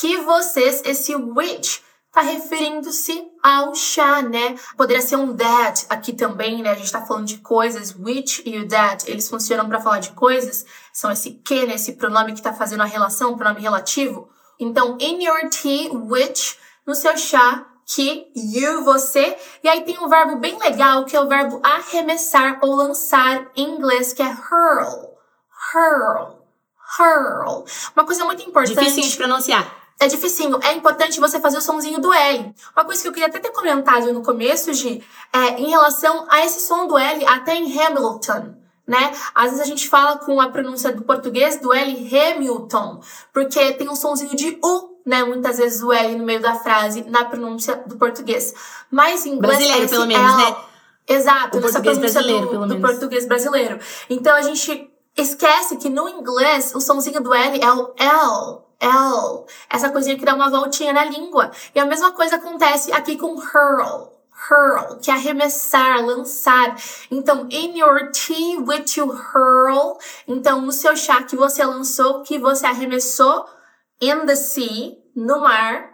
que 0.00 0.16
vocês, 0.18 0.82
esse 0.84 1.14
which, 1.14 1.82
tá 2.12 2.20
referindo-se 2.20 3.26
ao 3.42 3.74
chá, 3.74 4.20
né? 4.20 4.54
Poderia 4.76 5.02
ser 5.02 5.16
um 5.16 5.34
that 5.34 5.86
aqui 5.88 6.12
também, 6.12 6.62
né? 6.62 6.70
A 6.70 6.74
gente 6.74 6.92
tá 6.92 7.00
falando 7.00 7.26
de 7.26 7.38
coisas, 7.38 7.96
which 7.98 8.42
e 8.44 8.58
o 8.58 8.68
that, 8.68 9.10
eles 9.10 9.28
funcionam 9.28 9.66
para 9.66 9.80
falar 9.80 9.98
de 9.98 10.10
coisas, 10.10 10.66
são 10.92 11.10
esse 11.10 11.30
que, 11.30 11.66
né? 11.66 11.74
Esse 11.74 11.94
pronome 11.94 12.34
que 12.34 12.42
tá 12.42 12.52
fazendo 12.52 12.82
a 12.82 12.86
relação, 12.86 13.36
pronome 13.36 13.62
relativo. 13.62 14.28
Então, 14.60 14.98
in 15.00 15.24
your 15.24 15.48
tea, 15.48 15.90
which, 15.90 16.58
no 16.86 16.94
seu 16.94 17.16
chá, 17.16 17.66
que, 17.86 18.30
you, 18.36 18.84
você. 18.84 19.36
E 19.64 19.68
aí 19.68 19.82
tem 19.82 19.98
um 19.98 20.08
verbo 20.08 20.36
bem 20.36 20.58
legal, 20.58 21.06
que 21.06 21.16
é 21.16 21.20
o 21.20 21.28
verbo 21.28 21.60
arremessar 21.62 22.58
ou 22.62 22.74
lançar 22.74 23.50
em 23.56 23.70
inglês, 23.70 24.12
que 24.12 24.22
é 24.22 24.26
hurl. 24.26 25.12
Hurl. 25.74 26.42
Hurl. 26.98 27.64
Uma 27.96 28.04
coisa 28.04 28.24
muito 28.26 28.42
importante. 28.42 28.78
Difícil 28.78 29.10
de 29.10 29.16
pronunciar. 29.16 29.81
É 30.02 30.08
dificinho. 30.08 30.58
É 30.64 30.72
importante 30.72 31.20
você 31.20 31.38
fazer 31.38 31.58
o 31.58 31.60
somzinho 31.60 32.00
do 32.00 32.12
L. 32.12 32.52
Uma 32.74 32.84
coisa 32.84 33.00
que 33.00 33.06
eu 33.06 33.12
queria 33.12 33.28
até 33.28 33.38
ter 33.38 33.50
comentado 33.50 34.12
no 34.12 34.20
começo, 34.20 34.74
Gi, 34.74 35.00
é 35.32 35.60
em 35.60 35.70
relação 35.70 36.26
a 36.28 36.44
esse 36.44 36.58
som 36.58 36.88
do 36.88 36.98
L 36.98 37.24
até 37.24 37.54
em 37.54 37.80
Hamilton. 37.80 38.52
Né? 38.84 39.12
Às 39.32 39.50
vezes 39.50 39.60
a 39.60 39.64
gente 39.64 39.88
fala 39.88 40.18
com 40.18 40.40
a 40.40 40.48
pronúncia 40.48 40.92
do 40.92 41.02
português 41.02 41.60
do 41.60 41.72
L 41.72 42.18
Hamilton, 42.18 43.00
porque 43.32 43.74
tem 43.74 43.88
um 43.88 43.94
sonzinho 43.94 44.34
de 44.34 44.58
U, 44.60 44.98
né? 45.06 45.22
Muitas 45.22 45.58
vezes 45.58 45.80
o 45.84 45.92
L 45.92 46.16
no 46.16 46.24
meio 46.24 46.40
da 46.40 46.56
frase 46.56 47.04
na 47.08 47.24
pronúncia 47.24 47.76
do 47.86 47.96
português. 47.96 48.52
Mas 48.90 49.24
em 49.24 49.34
inglês 49.34 49.56
Brasileiro, 49.56 49.84
é 49.84 49.88
pelo 49.88 50.06
menos, 50.06 50.32
L. 50.32 50.50
né? 50.50 50.56
Exato, 51.06 51.58
O 51.58 51.60
nessa 51.60 51.80
pronúncia 51.80 52.22
do, 52.24 52.66
do 52.66 52.80
português 52.80 53.24
brasileiro. 53.24 53.78
Então 54.10 54.34
a 54.34 54.42
gente 54.42 54.90
esquece 55.16 55.76
que 55.76 55.88
no 55.88 56.08
inglês 56.08 56.74
o 56.74 56.80
sonzinho 56.80 57.20
do 57.20 57.32
L 57.32 57.60
é 57.62 57.72
o 57.72 57.94
L. 57.96 58.71
L. 58.82 59.46
Essa 59.70 59.90
coisinha 59.90 60.18
que 60.18 60.24
dá 60.24 60.34
uma 60.34 60.50
voltinha 60.50 60.92
na 60.92 61.04
língua. 61.04 61.52
E 61.74 61.78
a 61.78 61.86
mesma 61.86 62.10
coisa 62.10 62.36
acontece 62.36 62.92
aqui 62.92 63.16
com 63.16 63.36
hurl. 63.36 64.10
Hurl, 64.50 64.98
que 65.00 65.10
é 65.10 65.14
arremessar, 65.14 66.04
lançar. 66.04 66.76
Então, 67.10 67.46
in 67.48 67.78
your 67.78 68.10
tea 68.10 68.58
which 68.58 68.98
you 68.98 69.06
hurl. 69.06 69.98
Então, 70.26 70.60
no 70.60 70.72
seu 70.72 70.96
chá 70.96 71.22
que 71.22 71.36
você 71.36 71.64
lançou, 71.64 72.22
que 72.22 72.38
você 72.38 72.66
arremessou, 72.66 73.46
in 74.00 74.26
the 74.26 74.34
sea, 74.34 74.96
no 75.14 75.40
mar. 75.40 75.92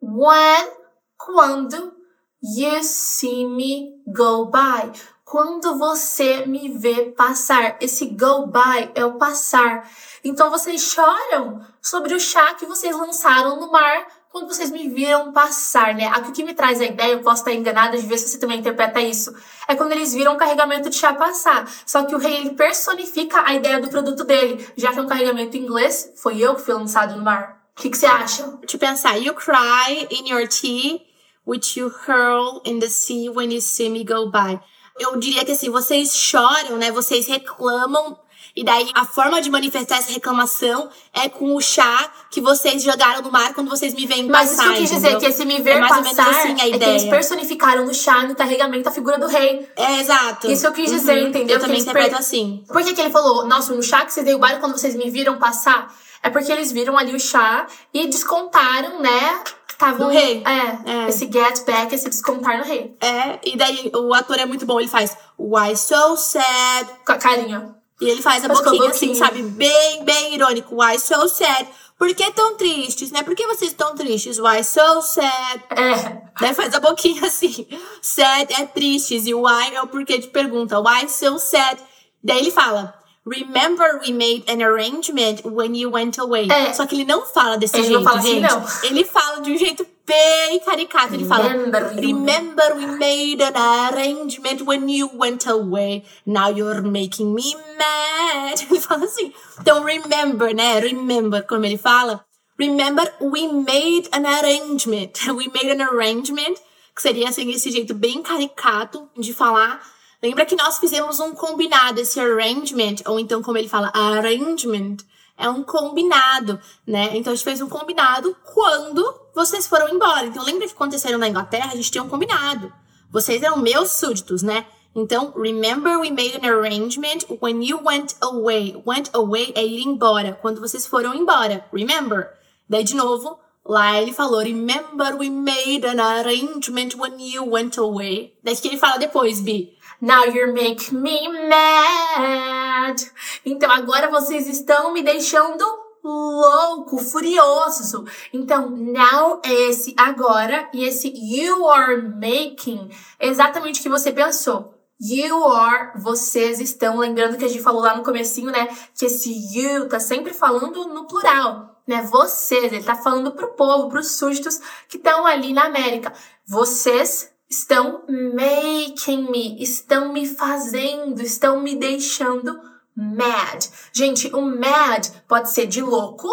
When, 0.00 0.70
quando, 1.18 1.92
you 2.40 2.82
see 2.84 3.44
me 3.44 4.02
go 4.06 4.46
by. 4.46 4.92
Quando 5.24 5.76
você 5.76 6.46
me 6.46 6.68
vê 6.68 7.12
passar. 7.12 7.76
Esse 7.80 8.06
go 8.06 8.46
by 8.46 8.90
é 8.94 9.04
o 9.04 9.18
passar. 9.18 9.88
Então 10.24 10.50
vocês 10.50 10.80
choram 10.80 11.64
sobre 11.82 12.14
o 12.14 12.20
chá 12.20 12.54
que 12.54 12.66
vocês 12.66 12.96
lançaram 12.96 13.58
no 13.60 13.70
mar 13.70 14.06
quando 14.30 14.46
vocês 14.46 14.70
me 14.70 14.88
viram 14.88 15.32
passar, 15.32 15.94
né? 15.94 16.06
Aqui 16.06 16.30
o 16.30 16.32
que 16.32 16.44
me 16.44 16.54
traz 16.54 16.80
a 16.80 16.84
ideia, 16.84 17.12
eu 17.12 17.20
posso 17.20 17.42
estar 17.42 17.52
enganada 17.52 17.98
de 17.98 18.06
ver 18.06 18.16
se 18.16 18.28
você 18.28 18.38
também 18.38 18.60
interpreta 18.60 19.00
isso, 19.00 19.34
é 19.66 19.74
quando 19.74 19.92
eles 19.92 20.14
viram 20.14 20.34
um 20.34 20.36
carregamento 20.36 20.88
de 20.88 20.96
chá 20.96 21.12
passar. 21.12 21.68
Só 21.84 22.04
que 22.04 22.14
o 22.14 22.18
rei 22.18 22.36
ele 22.36 22.50
personifica 22.50 23.42
a 23.44 23.54
ideia 23.54 23.80
do 23.80 23.88
produto 23.88 24.22
dele, 24.22 24.64
já 24.76 24.92
que 24.92 24.98
é 25.00 25.02
um 25.02 25.08
carregamento 25.08 25.56
em 25.56 25.62
inglês, 25.62 26.12
foi 26.16 26.38
eu 26.38 26.54
que 26.54 26.62
fui 26.62 26.74
lançado 26.74 27.16
no 27.16 27.24
mar. 27.24 27.60
O 27.76 27.82
que, 27.82 27.90
que 27.90 27.96
você 27.96 28.06
acha? 28.06 28.42
Eu 28.42 28.78
pensar. 28.78 29.16
You 29.16 29.34
cry 29.34 30.06
in 30.10 30.28
your 30.28 30.46
tea, 30.46 31.00
which 31.46 31.78
you 31.78 31.88
hurl 31.88 32.60
in 32.64 32.78
the 32.78 32.88
sea 32.88 33.32
when 33.32 33.52
you 33.52 33.60
see 33.60 33.88
me 33.88 34.04
go 34.04 34.30
by. 34.30 34.60
Eu 34.98 35.18
diria 35.18 35.44
que 35.44 35.52
assim, 35.52 35.70
vocês 35.70 36.14
choram, 36.14 36.76
né? 36.76 36.92
Vocês 36.92 37.26
reclamam. 37.26 38.18
E 38.60 38.64
daí 38.64 38.90
a 38.94 39.06
forma 39.06 39.40
de 39.40 39.48
manifestar 39.50 39.96
essa 40.00 40.12
reclamação 40.12 40.90
é 41.14 41.30
com 41.30 41.54
o 41.56 41.60
chá 41.62 42.12
que 42.30 42.42
vocês 42.42 42.82
jogaram 42.82 43.22
no 43.22 43.32
mar 43.32 43.54
quando 43.54 43.70
vocês 43.70 43.94
me 43.94 44.04
veem 44.06 44.26
Mas 44.28 44.48
isso 44.50 44.58
passar. 44.58 44.72
eu 44.72 44.76
quis 44.76 44.90
dizer, 44.90 44.96
entendeu? 45.12 45.18
que 45.20 45.26
esse 45.26 45.44
me 45.46 45.62
ver 45.62 45.70
é 45.76 45.80
mais 45.80 45.92
ou 45.96 46.02
menos 46.02 46.14
passar 46.18 46.30
assim 46.30 46.48
a 46.50 46.52
é 46.52 46.56
que 46.56 46.62
eles 46.66 46.76
ideia. 47.02 47.10
personificaram 47.10 47.86
no 47.86 47.94
chá, 47.94 48.22
no 48.24 48.34
carregamento, 48.36 48.86
a 48.86 48.92
figura 48.92 49.18
do 49.18 49.26
rei. 49.26 49.66
É, 49.76 50.00
exato. 50.00 50.50
Isso 50.50 50.66
eu 50.66 50.72
quis 50.72 50.90
dizer, 50.90 51.22
Uhum. 51.22 51.28
entendeu? 51.28 51.56
Eu 51.56 51.60
Que 51.60 51.64
também 51.66 51.80
interpreto 51.80 52.10
per- 52.10 52.18
assim. 52.18 52.62
Por 52.68 52.82
que, 52.84 52.92
que 52.92 53.00
ele 53.00 53.08
falou, 53.08 53.46
nossa, 53.46 53.72
no 53.74 53.82
chá 53.82 54.04
que 54.04 54.12
vocês 54.12 54.26
derrubaram 54.26 54.60
quando 54.60 54.76
vocês 54.76 54.94
me 54.94 55.08
viram 55.08 55.38
passar? 55.38 55.90
É 56.22 56.28
porque 56.28 56.52
eles 56.52 56.70
viram 56.70 56.98
ali 56.98 57.14
o 57.14 57.18
chá 57.18 57.66
e 57.94 58.06
descontaram, 58.08 59.00
né? 59.00 59.40
Tava 59.78 60.04
um- 60.04 60.08
rei. 60.10 60.42
É, 60.44 61.04
É. 61.06 61.08
esse 61.08 61.24
get 61.32 61.64
back, 61.64 61.94
esse 61.94 62.10
descontar 62.10 62.58
no 62.58 62.64
rei. 62.64 62.94
É, 63.00 63.38
e 63.42 63.56
daí 63.56 63.90
o 63.94 64.12
ator 64.12 64.38
é 64.38 64.44
muito 64.44 64.66
bom, 64.66 64.78
ele 64.78 64.90
faz 64.90 65.16
Why 65.38 65.74
so 65.74 66.14
sad? 66.18 66.86
Com 67.06 67.12
a 67.12 67.16
carinha. 67.16 67.74
E 68.00 68.08
ele 68.08 68.22
faz 68.22 68.44
a 68.44 68.48
Faz 68.48 68.60
com 68.60 68.68
a 68.68 68.72
boquinha 68.72 68.90
assim, 68.90 69.08
boquinha. 69.08 69.26
sabe? 69.26 69.42
Bem, 69.42 70.04
bem 70.04 70.34
irônico. 70.34 70.82
Why 70.82 70.98
so 70.98 71.28
sad? 71.28 71.68
Por 71.98 72.14
que 72.14 72.30
tão 72.32 72.56
tristes, 72.56 73.10
né? 73.10 73.22
Por 73.22 73.34
que 73.34 73.46
vocês 73.46 73.72
estão 73.72 73.94
tristes? 73.94 74.38
Why 74.38 74.64
so 74.64 75.02
sad? 75.02 75.62
É. 75.70 76.22
Daí 76.40 76.54
faz 76.54 76.72
a 76.74 76.80
boquinha 76.80 77.26
assim. 77.26 77.66
Sad 78.00 78.52
é 78.54 78.64
tristes 78.66 79.26
e 79.26 79.34
why 79.34 79.74
é 79.74 79.82
o 79.82 79.86
porquê 79.86 80.16
de 80.18 80.28
pergunta. 80.28 80.80
Why 80.80 81.08
so 81.08 81.38
sad? 81.38 81.78
Daí 82.24 82.38
ele 82.38 82.50
fala. 82.50 82.94
Remember 83.30 84.00
we 84.04 84.12
made 84.12 84.44
an 84.48 84.60
arrangement 84.60 85.42
when 85.44 85.76
you 85.76 85.88
went 85.88 86.18
away. 86.18 86.48
É. 86.50 86.72
Só 86.72 86.84
que 86.84 86.96
ele 86.96 87.04
não 87.04 87.24
fala 87.24 87.56
desse 87.56 87.76
Ele 87.76 87.84
jeito, 87.86 87.98
não 87.98 88.04
fala 88.04 88.18
assim, 88.18 88.40
gente. 88.40 88.50
não. 88.50 88.64
Ele 88.82 89.04
fala 89.04 89.40
de 89.40 89.52
um 89.52 89.56
jeito 89.56 89.86
bem 90.04 90.58
caricato. 90.58 91.14
Ele 91.14 91.24
fala. 91.24 91.48
Remember 91.48 91.94
Remember 91.94 92.74
we 92.74 92.86
made 92.86 93.40
an 93.40 93.56
arrangement 93.56 94.62
when 94.66 94.88
you 94.90 95.08
went 95.14 95.46
away. 95.46 96.02
Now 96.26 96.48
you're 96.48 96.82
making 96.82 97.32
me 97.32 97.54
mad. 97.78 98.60
Ele 98.68 98.80
fala 98.80 99.04
assim. 99.04 99.32
Então, 99.60 99.84
remember, 99.84 100.52
né? 100.52 100.80
Remember, 100.80 101.42
como 101.46 101.64
ele 101.64 101.78
fala. 101.78 102.24
Remember, 102.58 103.10
we 103.20 103.46
made 103.46 104.08
an 104.12 104.26
arrangement. 104.26 105.12
We 105.32 105.48
made 105.48 105.70
an 105.70 105.80
arrangement, 105.80 106.60
que 106.94 107.00
seria 107.00 107.28
assim, 107.28 107.48
esse 107.50 107.70
jeito 107.70 107.94
bem 107.94 108.22
caricato 108.22 109.08
de 109.16 109.32
falar. 109.32 109.80
Lembra 110.22 110.44
que 110.44 110.56
nós 110.56 110.78
fizemos 110.78 111.18
um 111.18 111.34
combinado, 111.34 112.00
esse 112.00 112.20
arrangement, 112.20 112.96
ou 113.06 113.18
então 113.18 113.42
como 113.42 113.56
ele 113.56 113.68
fala, 113.68 113.90
arrangement, 113.94 114.98
é 115.36 115.48
um 115.48 115.62
combinado, 115.62 116.60
né? 116.86 117.16
Então 117.16 117.32
a 117.32 117.36
gente 117.36 117.44
fez 117.44 117.62
um 117.62 117.68
combinado 117.68 118.36
quando 118.52 119.14
vocês 119.34 119.66
foram 119.66 119.88
embora. 119.88 120.26
Então 120.26 120.44
lembra 120.44 120.66
que 120.66 120.74
aconteceram 120.74 121.18
na 121.18 121.28
Inglaterra, 121.28 121.70
a 121.72 121.76
gente 121.76 121.90
tinha 121.90 122.04
um 122.04 122.08
combinado. 122.08 122.70
Vocês 123.10 123.42
eram 123.42 123.56
meus 123.56 123.92
súditos, 123.92 124.42
né? 124.42 124.66
Então, 124.94 125.32
remember 125.36 125.98
we 125.98 126.10
made 126.10 126.36
an 126.36 126.44
arrangement 126.44 127.24
when 127.40 127.62
you 127.62 127.80
went 127.82 128.14
away. 128.20 128.82
Went 128.84 129.08
away 129.12 129.52
é 129.54 129.64
ir 129.64 129.82
embora, 129.82 130.36
quando 130.42 130.60
vocês 130.60 130.86
foram 130.86 131.14
embora. 131.14 131.64
Remember? 131.72 132.28
Daí, 132.68 132.82
de 132.82 132.94
novo, 132.94 133.38
lá 133.64 134.00
ele 134.00 134.12
falou, 134.12 134.40
remember 134.40 135.16
we 135.16 135.30
made 135.30 135.86
an 135.86 136.00
arrangement 136.00 136.96
when 136.96 137.20
you 137.20 137.44
went 137.48 137.78
away. 137.78 138.34
Daí 138.42 138.56
que 138.56 138.68
ele 138.68 138.78
fala 138.78 138.98
depois, 138.98 139.40
Bi. 139.40 139.72
Now 140.00 140.24
you're 140.24 140.52
making 140.52 141.00
me 141.00 141.28
mad. 141.28 142.96
Então 143.44 143.70
agora 143.70 144.10
vocês 144.10 144.48
estão 144.48 144.92
me 144.92 145.02
deixando 145.02 145.64
louco, 146.02 146.98
furioso. 146.98 148.04
Então, 148.32 148.70
now 148.70 149.40
é 149.44 149.52
esse 149.68 149.94
agora 149.96 150.68
e 150.72 150.84
esse 150.84 151.12
you 151.14 151.68
are 151.68 152.00
making 152.00 152.90
exatamente 153.18 153.80
o 153.80 153.82
que 153.82 153.88
você 153.88 154.12
pensou. 154.12 154.74
You 154.98 155.44
are, 155.46 155.98
vocês 155.98 156.60
estão, 156.60 156.98
lembrando 156.98 157.38
que 157.38 157.44
a 157.44 157.48
gente 157.48 157.62
falou 157.62 157.80
lá 157.80 157.96
no 157.96 158.02
comecinho, 158.02 158.50
né, 158.50 158.68
que 158.94 159.06
esse 159.06 159.32
you 159.56 159.88
tá 159.88 159.98
sempre 159.98 160.34
falando 160.34 160.86
no 160.88 161.06
plural, 161.06 161.80
né? 161.86 162.02
Vocês, 162.02 162.70
ele 162.70 162.84
tá 162.84 162.94
falando 162.94 163.32
pro 163.32 163.54
povo, 163.54 163.88
pros 163.88 164.12
súditos 164.12 164.60
que 164.88 164.98
estão 164.98 165.26
ali 165.26 165.54
na 165.54 165.64
América. 165.64 166.12
Vocês 166.46 167.32
estão 167.50 168.02
making 168.08 169.28
me, 169.30 169.60
estão 169.62 170.12
me 170.12 170.26
fazendo, 170.26 171.20
estão 171.20 171.60
me 171.60 171.74
deixando 171.76 172.58
mad. 172.96 173.66
Gente, 173.92 174.28
o 174.34 174.40
mad 174.40 175.06
pode 175.26 175.50
ser 175.52 175.66
de 175.66 175.82
louco. 175.82 176.28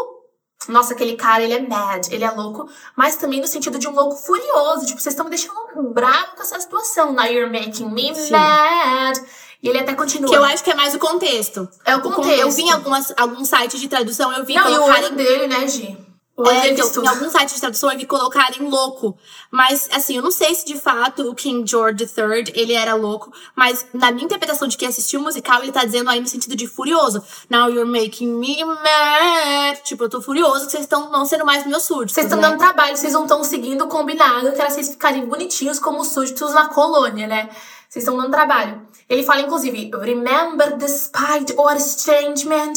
Nossa, 0.68 0.94
aquele 0.94 1.16
cara, 1.16 1.44
ele 1.44 1.54
é 1.54 1.62
mad, 1.62 2.08
ele 2.12 2.24
é 2.24 2.32
louco, 2.32 2.68
mas 2.96 3.16
também 3.16 3.40
no 3.40 3.48
sentido 3.48 3.78
de 3.80 3.88
um 3.88 3.94
louco 3.94 4.16
furioso. 4.18 4.86
Tipo, 4.86 5.00
vocês 5.00 5.14
estão 5.14 5.24
me 5.26 5.30
deixando 5.30 5.94
bravo 5.94 6.36
com 6.36 6.42
essa 6.42 6.60
situação. 6.60 7.14
Now 7.14 7.26
you're 7.26 7.50
making 7.52 7.90
me 7.92 8.14
Sim. 8.14 8.32
mad. 8.32 9.18
E 9.62 9.70
ele 9.70 9.80
até 9.80 9.94
continua. 9.96 10.30
Que 10.30 10.36
eu 10.36 10.44
acho 10.44 10.64
que 10.64 10.72
é 10.72 10.76
mais 10.76 10.94
o 10.94 11.00
contexto. 11.00 11.68
É 11.86 11.96
o 11.96 12.02
con- 12.02 12.12
contexto. 12.12 12.40
Eu 12.42 12.52
vi 12.52 12.64
em 12.64 12.72
algumas, 12.72 13.12
alguns 13.18 13.48
sites 13.50 13.80
de 13.80 13.88
tradução, 13.88 14.32
eu 14.34 14.46
vi 14.46 14.54
Não, 14.56 14.70
e 14.70 14.78
o 14.78 14.84
olho 14.84 15.16
dele, 15.16 15.48
né, 15.48 15.68
Gi? 15.68 15.98
O 16.38 16.44
olho 16.44 16.52
É, 16.52 16.70
então, 16.70 17.04
em 17.04 17.08
alguns 17.08 17.32
sites 17.32 17.56
de 17.56 17.62
tradução 17.62 17.92
eu 17.92 17.98
vi 17.98 18.06
colocarem 18.06 18.70
louco. 18.70 19.18
Mas, 19.50 19.90
assim, 19.92 20.18
eu 20.18 20.22
não 20.22 20.30
sei 20.30 20.54
se 20.54 20.68
de 20.68 20.80
fato 20.80 21.28
o 21.32 21.34
King 21.34 21.68
George 21.68 22.04
III, 22.04 22.54
ele 22.54 22.74
era 22.74 22.94
louco. 22.94 23.34
Mas, 23.56 23.88
na 23.92 24.12
minha 24.12 24.26
interpretação 24.26 24.68
de 24.68 24.78
quem 24.78 24.88
assistiu 24.88 25.20
o 25.20 25.24
musical, 25.24 25.64
ele 25.64 25.72
tá 25.72 25.84
dizendo 25.84 26.12
aí 26.12 26.20
no 26.20 26.28
sentido 26.28 26.56
de 26.56 26.68
furioso. 26.68 27.24
Now 27.50 27.72
you're 27.72 27.90
making 27.90 28.28
me 28.28 28.64
mad. 28.64 29.80
Tipo, 29.84 30.04
eu 30.04 30.10
tô 30.10 30.22
furioso 30.22 30.68
que 30.68 30.72
vocês 30.74 30.84
estão 30.84 31.10
não 31.10 31.26
sendo 31.26 31.44
mais 31.44 31.66
meus 31.66 31.84
súditos, 31.84 32.14
Vocês 32.14 32.28
estão 32.28 32.40
né? 32.40 32.50
dando 32.50 32.60
trabalho, 32.60 32.96
vocês 32.96 33.14
não 33.14 33.24
estão 33.24 33.44
seguindo 33.44 33.86
o 33.86 33.88
combinado, 33.88 34.52
que 34.52 34.62
era 34.62 34.70
vocês 34.70 34.90
ficarem 34.90 35.26
bonitinhos 35.26 35.80
como 35.80 36.06
súditos 36.06 36.54
na 36.54 36.68
colônia, 36.68 37.26
né? 37.26 37.50
Vocês 37.90 38.04
estão 38.04 38.16
dando 38.16 38.30
trabalho. 38.30 38.86
Ele 39.10 39.24
fala, 39.24 39.42
inclusive, 39.42 39.90
remember 40.00 40.78
despite 40.78 41.52
or 41.58 41.76
estrangement. 41.76 42.74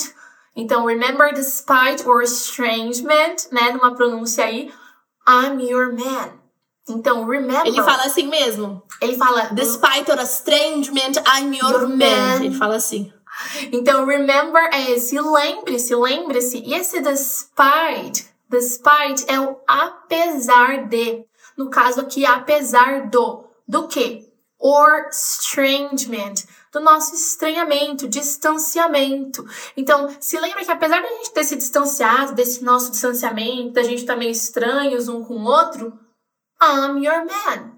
Então, 0.54 0.84
remember 0.84 1.32
despite 1.32 2.06
or 2.06 2.22
estrangement, 2.22 3.48
né? 3.52 3.72
Numa 3.72 3.94
pronúncia 3.94 4.44
aí, 4.44 4.72
I'm 5.28 5.60
your 5.60 5.92
man. 5.92 6.40
Então, 6.88 7.24
remember. 7.24 7.66
Ele 7.66 7.82
fala 7.82 8.04
assim 8.04 8.26
mesmo. 8.26 8.82
Ele 9.00 9.16
fala. 9.16 9.50
Despite 9.52 10.10
or 10.10 10.18
estrangement, 10.18 11.16
I'm 11.26 11.54
your, 11.54 11.70
Your 11.70 11.88
man. 11.88 11.98
man. 11.98 12.44
Ele 12.44 12.54
fala 12.54 12.76
assim. 12.76 13.12
Então, 13.72 14.04
remember 14.04 14.68
é 14.72 14.90
esse 14.90 15.18
lembre-se, 15.20 15.94
lembre-se. 15.94 16.58
E 16.58 16.74
esse 16.74 17.00
despite, 17.00 18.28
despite 18.48 19.24
é 19.28 19.40
o 19.40 19.56
apesar 19.66 20.88
de. 20.88 21.24
No 21.56 21.70
caso 21.70 22.00
aqui, 22.00 22.24
apesar 22.26 23.08
do. 23.08 23.44
Do 23.68 23.86
quê? 23.86 24.26
Or 24.58 25.08
estrangement. 25.08 26.34
Do 26.72 26.80
nosso 26.80 27.14
estranhamento, 27.14 28.08
distanciamento. 28.08 29.44
Então, 29.76 30.08
se 30.20 30.38
lembra 30.38 30.64
que 30.64 30.70
apesar 30.70 31.02
da 31.02 31.08
gente 31.08 31.32
ter 31.32 31.44
se 31.44 31.56
distanciado, 31.56 32.34
desse 32.34 32.62
nosso 32.62 32.92
distanciamento, 32.92 33.72
da 33.72 33.82
gente 33.82 34.00
estar 34.00 34.16
meio 34.16 34.30
estranhos 34.30 35.08
um 35.08 35.24
com 35.24 35.34
o 35.34 35.44
outro, 35.44 35.92
I'm 36.62 37.04
your 37.04 37.26
man. 37.26 37.72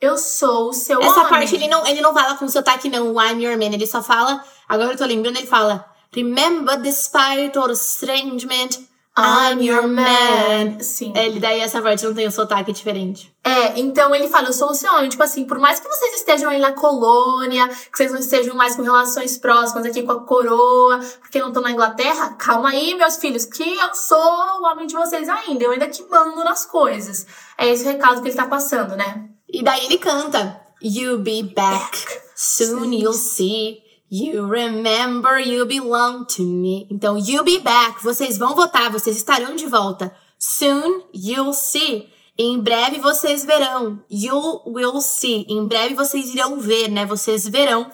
Eu 0.00 0.16
sou 0.16 0.68
o 0.68 0.72
seu 0.72 1.00
Essa 1.00 1.20
homem. 1.20 1.28
parte 1.28 1.56
ele 1.56 1.68
não, 1.68 1.86
ele 1.86 2.00
não 2.00 2.14
fala 2.14 2.36
com 2.36 2.48
sotaque, 2.48 2.88
não, 2.88 3.20
I'm 3.20 3.42
your 3.42 3.58
man. 3.58 3.74
Ele 3.74 3.86
só 3.86 4.02
fala, 4.02 4.44
agora 4.68 4.92
eu 4.92 4.96
tô 4.96 5.04
lembrando, 5.04 5.38
ele 5.38 5.46
fala, 5.46 5.84
Remember 6.16 6.80
despite 6.80 7.58
or 7.58 7.70
estrangement, 7.70 8.70
I'm 9.18 9.62
your 9.62 9.88
man. 9.88 10.78
Sim. 10.80 11.14
É, 11.16 11.26
ele 11.26 11.40
daí 11.40 11.60
essa 11.60 11.80
parte 11.80 12.04
não 12.04 12.12
tem 12.12 12.26
o 12.26 12.30
sotaque 12.30 12.70
diferente. 12.70 13.34
É, 13.42 13.80
então 13.80 14.14
ele 14.14 14.28
fala, 14.28 14.48
eu 14.48 14.52
sou 14.52 14.70
o 14.70 14.74
seu 14.74 14.92
homem. 14.92 15.08
Tipo 15.08 15.22
assim, 15.22 15.46
por 15.46 15.58
mais 15.58 15.80
que 15.80 15.88
vocês 15.88 16.16
estejam 16.16 16.50
aí 16.50 16.60
na 16.60 16.72
colônia, 16.72 17.66
que 17.68 17.96
vocês 17.96 18.12
não 18.12 18.18
estejam 18.18 18.54
mais 18.54 18.76
com 18.76 18.82
relações 18.82 19.38
próximas 19.38 19.86
aqui 19.86 20.02
com 20.02 20.12
a 20.12 20.20
coroa, 20.20 21.00
porque 21.20 21.40
não 21.40 21.48
estão 21.48 21.62
na 21.62 21.70
Inglaterra, 21.70 22.34
calma 22.34 22.70
aí, 22.70 22.94
meus 22.94 23.16
filhos, 23.16 23.46
que 23.46 23.62
eu 23.62 23.94
sou 23.94 24.18
o 24.18 24.66
homem 24.66 24.86
de 24.86 24.94
vocês 24.94 25.28
ainda. 25.28 25.64
Eu 25.64 25.70
ainda 25.70 25.88
que 25.88 26.02
mando 26.10 26.44
nas 26.44 26.66
coisas. 26.66 27.26
É 27.56 27.68
esse 27.68 27.84
o 27.84 27.86
recado 27.88 28.20
que 28.20 28.28
ele 28.28 28.36
tá 28.36 28.46
passando, 28.46 28.96
né? 28.96 29.24
E 29.48 29.62
daí 29.62 29.86
ele 29.86 29.96
canta, 29.96 30.60
You'll 30.82 31.18
be 31.18 31.42
back, 31.42 32.06
soon 32.34 32.92
you'll 32.92 33.14
see. 33.14 33.85
You 34.18 34.46
remember 34.46 35.38
you 35.38 35.66
belong 35.66 36.24
to 36.36 36.42
me. 36.42 36.86
Então, 36.90 37.18
you'll 37.18 37.44
be 37.44 37.58
back. 37.58 38.02
Vocês 38.02 38.38
vão 38.38 38.54
votar, 38.54 38.90
vocês 38.90 39.14
estarão 39.14 39.54
de 39.54 39.66
volta. 39.66 40.10
Soon 40.38 41.02
you'll 41.12 41.52
see. 41.52 42.08
Em 42.38 42.58
breve 42.58 42.98
vocês 42.98 43.44
verão. 43.44 44.02
You 44.10 44.62
will 44.66 45.02
see. 45.02 45.44
Em 45.50 45.66
breve 45.66 45.94
vocês 45.94 46.34
irão 46.34 46.58
ver, 46.58 46.88
né? 46.88 47.04
Vocês 47.04 47.46
verão. 47.46 47.90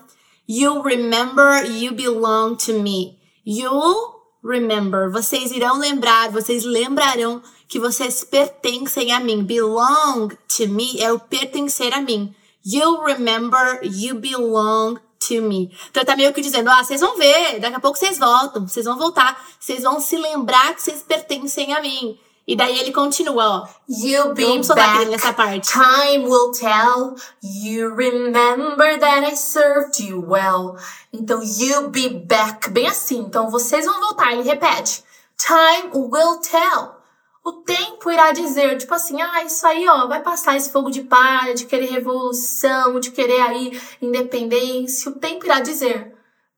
You'll 0.49 0.83
remember 0.83 1.65
you 1.65 1.93
belong 1.93 2.55
to 2.67 2.75
me. 2.75 3.19
You'll 3.45 4.15
remember. 4.45 5.11
Vocês 5.11 5.51
irão 5.51 5.77
lembrar, 5.77 6.31
vocês 6.31 6.65
lembrarão 6.65 7.43
que 7.67 7.81
vocês 7.81 8.23
pertencem 8.23 9.11
a 9.11 9.19
mim. 9.19 9.43
Belong 9.43 10.29
to 10.57 10.69
me 10.69 11.01
é 11.01 11.13
o 11.13 11.19
pertencer 11.19 11.93
a 11.93 12.01
mim. 12.01 12.33
You'll 12.65 13.03
remember 13.05 13.81
you 13.83 14.21
belong 14.21 15.01
to 15.27 15.43
me. 15.43 15.71
Então 15.91 16.05
tá 16.05 16.17
meio 16.17 16.33
que 16.33 16.41
dizendo, 16.41 16.71
ah, 16.71 16.83
vocês 16.83 17.01
vão 17.01 17.17
ver, 17.17 17.61
daqui 17.61 17.77
a 17.77 17.81
pouco 17.81 17.99
vocês 17.99 18.19
voltam, 18.19 18.67
vocês 18.67 18.85
vão 18.87 18.99
voltar, 18.99 19.41
vocês 19.59 19.83
vão 19.83 20.01
se 20.01 20.17
lembrar 20.17 20.75
que 20.75 20.83
vocês 20.83 21.03
pertencem 21.03 21.75
a 21.75 21.81
mim. 21.81 22.19
E 22.47 22.57
daí 22.57 22.79
ele 22.81 22.93
continua, 22.93 23.45
ó. 23.45 23.69
You'll 23.89 24.35
be 24.35 24.45
Vamos 24.45 24.67
back. 24.69 25.05
nessa 25.07 25.33
parte. 25.33 25.71
Time 25.73 26.27
will 26.27 26.51
tell. 26.51 27.15
You 27.41 27.95
remember 27.95 28.99
that 28.99 29.25
I 29.25 29.37
served 29.37 30.03
you 30.03 30.21
well. 30.21 30.77
Então, 31.13 31.41
you'll 31.41 31.91
be 31.91 32.09
back. 32.09 32.69
Bem 32.71 32.89
assim. 32.89 33.19
Então, 33.19 33.49
vocês 33.49 33.87
vão 33.87 34.01
voltar. 34.01 34.33
Ele 34.33 34.43
repete. 34.43 35.05
Time 35.37 35.91
will 35.95 36.39
tell. 36.41 37.02
O 37.45 37.53
tempo 37.65 38.11
irá 38.11 38.31
dizer, 38.31 38.79
tipo 38.79 38.95
assim, 38.95 39.21
ah, 39.21 39.43
isso 39.43 39.67
aí, 39.67 39.89
ó, 39.89 40.07
vai 40.07 40.23
passar 40.23 40.57
esse 40.57 40.71
fogo 40.71 40.91
de 40.91 41.03
palha, 41.03 41.55
de 41.55 41.67
querer 41.67 41.91
revolução, 41.91 43.01
de 43.01 43.11
querer 43.11 43.41
aí 43.41 43.81
independência. 44.01 45.11
O 45.11 45.19
tempo 45.19 45.45
irá 45.45 45.61
dizer. 45.61 46.15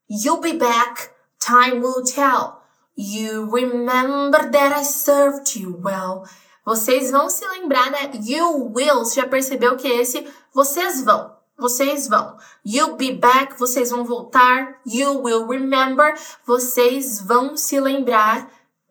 You'll 0.09 0.41
be 0.41 0.53
back. 0.53 1.11
Time 1.41 1.81
will 1.81 2.03
tell. 2.05 2.61
You 2.97 3.51
remember 3.51 4.51
that 4.51 4.79
I 4.79 4.85
served 4.85 5.59
you 5.59 5.81
well. 5.83 6.23
Vocês 6.65 7.11
vão 7.11 7.29
se 7.29 7.47
lembrar, 7.49 7.91
né? 7.91 8.11
You 8.23 8.73
will, 8.75 9.05
você 9.05 9.21
já 9.21 9.27
percebeu 9.27 9.77
que 9.77 9.89
esse 9.89 10.27
vocês 10.55 11.03
vão. 11.03 11.35
Vocês 11.59 12.09
vão. 12.09 12.37
You'll 12.65 12.97
be 12.97 13.13
back, 13.13 13.59
vocês 13.59 13.91
vão 13.91 14.05
voltar. 14.05 14.81
You 14.87 15.23
will 15.23 15.47
remember, 15.47 16.15
vocês 16.47 17.21
vão 17.21 17.57
se 17.57 17.79
lembrar. 17.81 18.51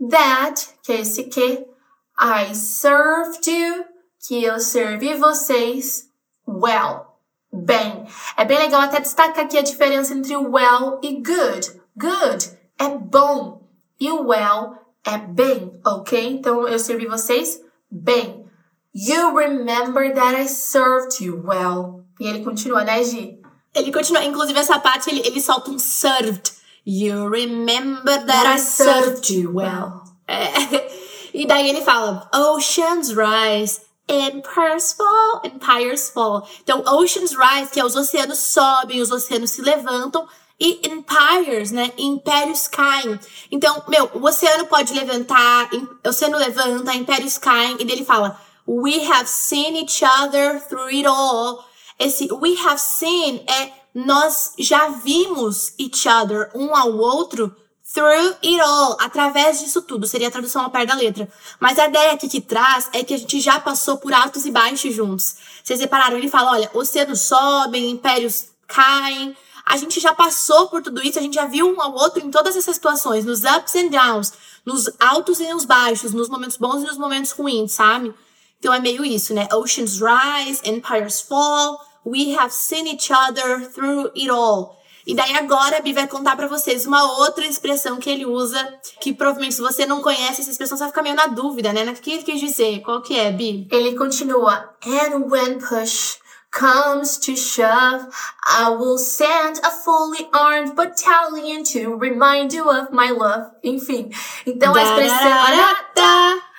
That, 0.10 0.70
que 0.84 0.92
é 0.92 1.02
esse 1.02 1.26
que. 1.26 1.73
I 2.24 2.54
served 2.56 3.46
you, 3.52 3.84
que 4.26 4.42
eu 4.42 4.58
servi 4.58 5.14
vocês. 5.16 6.08
Well, 6.48 7.18
bem. 7.52 8.08
É 8.38 8.46
bem 8.46 8.58
legal 8.60 8.80
até 8.80 9.02
destacar 9.02 9.44
aqui 9.44 9.58
a 9.58 9.62
diferença 9.62 10.14
entre 10.14 10.38
well 10.38 11.02
e 11.04 11.16
good. 11.16 11.82
Good 11.98 12.58
é 12.80 12.88
bom 12.88 13.68
e 14.00 14.10
well 14.10 14.78
é 15.04 15.18
bem, 15.18 15.78
ok? 15.86 16.32
Então 16.32 16.66
eu 16.66 16.80
servi 16.80 17.08
vocês 17.08 17.62
bem. 17.92 18.46
You 18.96 19.36
remember 19.36 20.14
that 20.14 20.42
I 20.42 20.48
served 20.48 21.22
you 21.22 21.44
well. 21.46 22.06
E 22.22 22.28
ele 22.28 22.42
continua, 22.42 22.86
né, 22.86 23.04
Gi? 23.04 23.42
Ele 23.76 23.92
continua, 23.92 24.24
inclusive 24.24 24.58
essa 24.58 24.80
parte 24.80 25.10
ele, 25.10 25.28
ele 25.28 25.42
solta 25.42 25.72
um 25.72 25.80
served. 25.80 26.54
You 26.86 27.28
remember 27.28 28.26
that 28.26 28.48
I 28.48 28.60
served 28.60 29.30
you 29.34 29.56
well. 29.56 30.04
É. 30.26 31.03
E 31.34 31.46
daí 31.46 31.70
ele 31.70 31.82
fala, 31.82 32.30
oceans 32.34 33.10
rise, 33.10 33.82
empires 34.08 34.94
fall, 34.94 35.42
empires 35.44 36.10
fall. 36.10 36.48
Então, 36.62 36.84
oceans 36.86 37.32
rise, 37.32 37.72
que 37.72 37.80
é 37.80 37.86
os 37.86 37.96
oceanos 37.96 38.40
sobem, 38.40 39.02
os 39.02 39.12
oceanos 39.12 39.52
se 39.52 39.62
levantam, 39.62 40.28
e 40.60 40.88
empires, 40.88 41.72
né? 41.72 41.92
Impérios 41.98 42.68
caem. 42.68 43.20
Então, 43.52 43.84
meu, 43.88 44.10
o 44.14 44.26
oceano 44.26 44.66
pode 44.68 44.94
levantar, 44.94 45.70
o 45.74 46.08
oceano 46.08 46.38
levanta, 46.38 46.94
impérios 46.94 47.38
caem, 47.38 47.76
e 47.80 47.86
dele 47.86 48.06
fala, 48.06 48.40
we 48.68 49.04
have 49.12 49.28
seen 49.28 49.76
each 49.76 50.04
other 50.06 50.60
through 50.62 50.88
it 50.88 51.06
all. 51.06 51.66
Esse 52.00 52.32
we 52.32 52.56
have 52.66 52.80
seen 52.80 53.44
é 53.48 53.72
nós 53.94 54.54
já 54.58 54.88
vimos 54.90 55.74
each 55.78 56.08
other, 56.08 56.50
um 56.56 56.76
ao 56.76 56.98
outro, 56.98 57.56
through 57.92 58.36
it 58.44 58.60
all, 58.62 58.98
através 59.00 59.60
disso 59.60 59.82
tudo. 59.82 60.08
Seria 60.08 60.28
a 60.28 60.32
tradução 60.32 60.64
ao 60.64 60.72
pé 60.72 60.86
da 60.86 60.96
letra. 60.96 61.28
Mas 61.60 61.78
a 61.78 61.88
ideia 61.88 62.14
aqui 62.14 62.30
que 62.30 62.42
traz 62.42 62.90
é 62.94 63.04
que 63.04 63.14
a 63.14 63.18
gente 63.18 63.40
já 63.42 63.60
passou 63.60 63.98
por 63.98 64.14
altos 64.14 64.46
e 64.46 64.52
baixos 64.52 64.96
juntos. 64.96 65.36
Vocês 65.64 65.80
repararam? 65.80 66.18
Ele 66.18 66.30
fala: 66.30 66.52
olha, 66.52 66.72
oceanos 66.74 67.22
sobem, 67.22 67.90
impérios 67.90 68.46
caem. 68.68 69.36
A 69.66 69.78
gente 69.78 70.00
já 70.00 70.14
passou 70.14 70.68
por 70.68 70.82
tudo 70.82 71.02
isso, 71.02 71.18
a 71.18 71.22
gente 71.22 71.36
já 71.36 71.46
viu 71.46 71.74
um 71.74 71.82
ao 71.82 71.94
outro 71.94 72.22
em 72.22 72.30
todas 72.30 72.56
essas 72.56 72.76
situações, 72.76 73.24
nos 73.24 73.44
ups 73.46 73.74
and 73.76 73.88
downs, 73.88 74.34
nos 74.66 74.90
altos 75.00 75.40
e 75.40 75.48
nos 75.48 75.64
baixos, 75.64 76.12
nos 76.12 76.28
momentos 76.28 76.58
bons 76.58 76.84
e 76.84 76.86
nos 76.86 76.98
momentos 76.98 77.32
ruins, 77.32 77.72
sabe? 77.72 78.14
Então 78.60 78.74
é 78.74 78.80
meio 78.80 79.06
isso, 79.06 79.34
né? 79.34 79.48
Oceans 79.54 80.02
rise, 80.02 80.62
empires 80.66 81.22
fall, 81.22 81.80
we 82.06 82.36
have 82.36 82.54
seen 82.54 82.88
each 82.88 83.12
other 83.14 83.66
through 83.72 84.12
it 84.16 84.30
all. 84.30 84.83
E 85.06 85.14
daí 85.14 85.36
agora 85.36 85.78
a 85.78 85.82
Bi 85.82 85.94
vai 85.94 86.08
contar 86.08 86.36
para 86.36 86.48
vocês 86.48 86.86
uma 86.86 87.04
outra 87.20 87.46
expressão 87.46 87.98
que 87.98 88.10
ele 88.10 88.26
usa, 88.26 88.80
que 89.02 89.14
provavelmente 89.14 89.56
se 89.56 89.62
você 89.62 89.86
não 89.86 90.02
conhece 90.02 90.42
essa 90.42 90.52
expressão, 90.52 90.78
você 90.78 90.84
vai 90.84 90.92
ficar 90.92 91.04
meio 91.04 91.16
na 91.16 91.28
dúvida, 91.28 91.74
né? 91.74 91.84
O 91.84 91.94
que 91.96 92.12
ele 92.12 92.24
quis 92.24 92.40
dizer? 92.40 92.82
Qual 92.82 93.02
que 93.02 93.18
é, 93.18 93.32
Bi? 93.32 93.68
Ele 93.72 93.96
continua, 93.96 94.70
and 94.86 95.26
when 95.30 95.60
push 95.60 96.18
comes 96.52 97.18
to 97.18 97.36
shove, 97.36 98.08
I 98.46 98.70
will 98.70 98.98
send 98.98 99.60
a 99.64 99.72
fully 99.72 100.30
armed 100.32 100.76
battalion 100.76 101.64
to 101.74 101.98
remind 101.98 102.54
you 102.54 102.70
of 102.70 102.92
my 102.92 103.10
love. 103.12 103.48
Enfim, 103.64 104.10
então 104.46 104.76
a 104.76 104.84
expressão... 104.84 106.53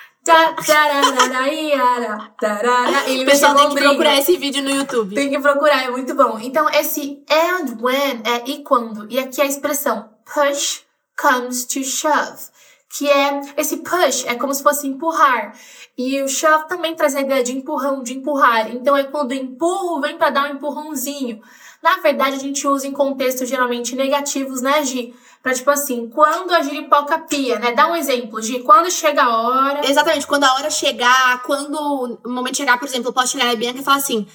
Ele 3.06 3.24
o 3.24 3.26
pessoal 3.26 3.54
tem 3.54 3.68
que 3.68 3.74
procurar 3.76 4.16
esse 4.16 4.36
vídeo 4.38 4.62
no 4.62 4.70
YouTube. 4.70 5.14
Tem 5.14 5.28
que 5.28 5.38
procurar, 5.38 5.84
é 5.84 5.90
muito 5.90 6.14
bom. 6.14 6.38
Então, 6.40 6.68
esse 6.70 7.22
and 7.30 7.76
when 7.80 8.22
é 8.24 8.48
e 8.48 8.62
quando. 8.62 9.06
E 9.10 9.18
aqui 9.18 9.42
a 9.42 9.44
expressão 9.44 10.08
push 10.24 10.80
comes 11.20 11.66
to 11.66 11.84
shove. 11.84 12.54
Que 12.96 13.10
é, 13.10 13.40
esse 13.56 13.78
push 13.78 14.24
é 14.24 14.34
como 14.36 14.54
se 14.54 14.62
fosse 14.62 14.86
empurrar. 14.86 15.52
E 15.98 16.22
o 16.22 16.28
shove 16.28 16.68
também 16.68 16.94
traz 16.94 17.14
a 17.14 17.20
ideia 17.20 17.44
de 17.44 17.52
empurrão, 17.56 18.02
de 18.02 18.14
empurrar. 18.14 18.70
Então, 18.70 18.96
é 18.96 19.04
quando 19.04 19.34
empurro 19.34 20.00
vem 20.00 20.16
para 20.16 20.30
dar 20.30 20.48
um 20.48 20.54
empurrãozinho. 20.54 21.42
Na 21.84 21.98
verdade, 21.98 22.36
a 22.36 22.38
gente 22.38 22.66
usa 22.66 22.86
em 22.86 22.92
contextos 22.92 23.46
geralmente 23.46 23.94
negativos, 23.94 24.62
né, 24.62 24.82
Gi? 24.86 25.14
Pra, 25.42 25.52
tipo 25.52 25.70
assim, 25.70 26.08
quando 26.08 26.54
a 26.54 26.62
giripoca 26.62 27.18
pia, 27.18 27.58
né? 27.58 27.72
Dá 27.72 27.86
um 27.86 27.94
exemplo, 27.94 28.40
Gi, 28.40 28.60
quando 28.60 28.90
chega 28.90 29.22
a 29.22 29.42
hora. 29.42 29.86
Exatamente, 29.86 30.26
quando 30.26 30.44
a 30.44 30.54
hora 30.54 30.70
chegar, 30.70 31.42
quando 31.42 32.18
o 32.24 32.30
momento 32.30 32.56
chegar, 32.56 32.78
por 32.78 32.88
exemplo, 32.88 33.10
eu 33.10 33.12
posso 33.12 33.32
chegar 33.32 33.44
na 33.44 33.54
Bianca 33.54 33.80
e 33.80 33.84
falar 33.84 33.98
assim: 33.98 34.26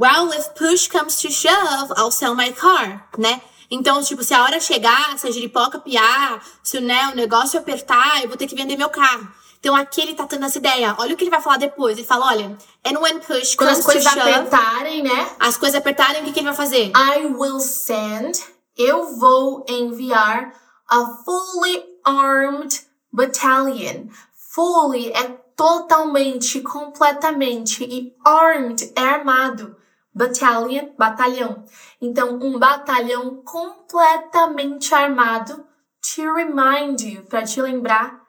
Well, 0.00 0.32
if 0.32 0.50
push 0.50 0.86
comes 0.86 1.20
to 1.20 1.28
shove, 1.28 1.92
I'll 1.98 2.12
sell 2.12 2.36
my 2.36 2.52
car, 2.52 3.08
né? 3.18 3.42
Então, 3.68 4.00
tipo, 4.00 4.22
se 4.22 4.32
a 4.32 4.44
hora 4.44 4.60
chegar, 4.60 5.18
se 5.18 5.26
a 5.26 5.30
giripoca 5.32 5.80
piar, 5.80 6.40
se 6.62 6.78
né, 6.78 7.08
o 7.08 7.16
negócio 7.16 7.58
apertar, 7.58 8.22
eu 8.22 8.28
vou 8.28 8.36
ter 8.36 8.46
que 8.46 8.54
vender 8.54 8.76
meu 8.76 8.90
carro. 8.90 9.26
Então 9.62 9.76
aqui 9.76 10.00
ele 10.00 10.14
tá 10.14 10.26
tendo 10.26 10.44
essa 10.44 10.58
ideia. 10.58 10.96
Olha 10.98 11.14
o 11.14 11.16
que 11.16 11.22
ele 11.22 11.30
vai 11.30 11.40
falar 11.40 11.56
depois. 11.56 11.96
Ele 11.96 12.04
fala, 12.04 12.26
olha, 12.26 12.58
and 12.84 12.98
when 12.98 13.20
push 13.20 13.54
Quando 13.54 13.70
as 13.70 13.84
coisas 13.84 14.04
apertarem, 14.04 15.04
né? 15.04 15.30
As 15.38 15.56
coisas 15.56 15.78
apertarem, 15.78 16.20
o 16.20 16.24
que, 16.24 16.32
que 16.32 16.40
ele 16.40 16.48
vai 16.48 16.56
fazer? 16.56 16.90
I 16.96 17.26
will 17.26 17.60
send, 17.60 18.42
eu 18.76 19.16
vou 19.16 19.64
enviar 19.68 20.52
a 20.90 21.06
fully 21.24 21.84
armed 22.04 22.80
battalion. 23.12 24.08
Fully 24.52 25.12
é 25.12 25.28
totalmente, 25.56 26.60
completamente 26.62 27.84
e 27.84 28.12
armed 28.24 28.92
é 28.96 29.00
armado. 29.00 29.76
Battalion, 30.12 30.88
batalhão. 30.98 31.64
Então, 32.00 32.36
um 32.42 32.58
batalhão 32.58 33.40
completamente 33.44 34.92
armado 34.92 35.64
to 36.02 36.34
remind 36.34 37.00
you, 37.00 37.22
para 37.22 37.44
te 37.44 37.62
lembrar 37.62 38.21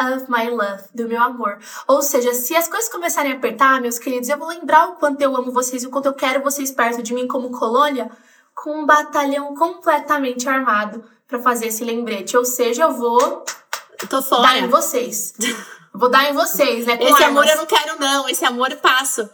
of 0.00 0.26
my 0.28 0.48
love, 0.50 0.82
do 0.94 1.08
meu 1.08 1.22
amor. 1.22 1.58
Ou 1.86 2.02
seja, 2.02 2.34
se 2.34 2.54
as 2.56 2.68
coisas 2.68 2.88
começarem 2.90 3.32
a 3.32 3.36
apertar, 3.36 3.80
meus 3.80 3.98
queridos, 3.98 4.28
eu 4.28 4.36
vou 4.38 4.48
lembrar 4.48 4.88
o 4.88 4.92
quanto 4.96 5.20
eu 5.20 5.36
amo 5.36 5.52
vocês 5.52 5.82
e 5.82 5.86
o 5.86 5.90
quanto 5.90 6.06
eu 6.06 6.14
quero 6.14 6.42
vocês 6.42 6.70
perto 6.70 7.02
de 7.02 7.14
mim 7.14 7.26
como 7.28 7.50
colônia, 7.50 8.10
com 8.54 8.80
um 8.82 8.86
batalhão 8.86 9.54
completamente 9.54 10.48
armado 10.48 11.04
para 11.26 11.38
fazer 11.38 11.66
esse 11.66 11.84
lembrete. 11.84 12.36
Ou 12.36 12.44
seja, 12.44 12.84
eu 12.84 12.92
vou 12.92 13.44
Tô 14.08 14.20
fora. 14.22 14.42
dar 14.42 14.58
em 14.58 14.68
vocês. 14.68 15.32
vou 15.94 16.08
dar 16.10 16.28
em 16.30 16.32
vocês, 16.34 16.86
né? 16.86 16.96
Com 16.96 17.04
Esse 17.04 17.12
armas. 17.22 17.28
amor 17.28 17.46
eu 17.46 17.56
não 17.56 17.66
quero, 17.66 18.00
não. 18.00 18.28
Esse 18.28 18.44
amor 18.44 18.70
eu 18.70 18.78
passo. 18.78 19.28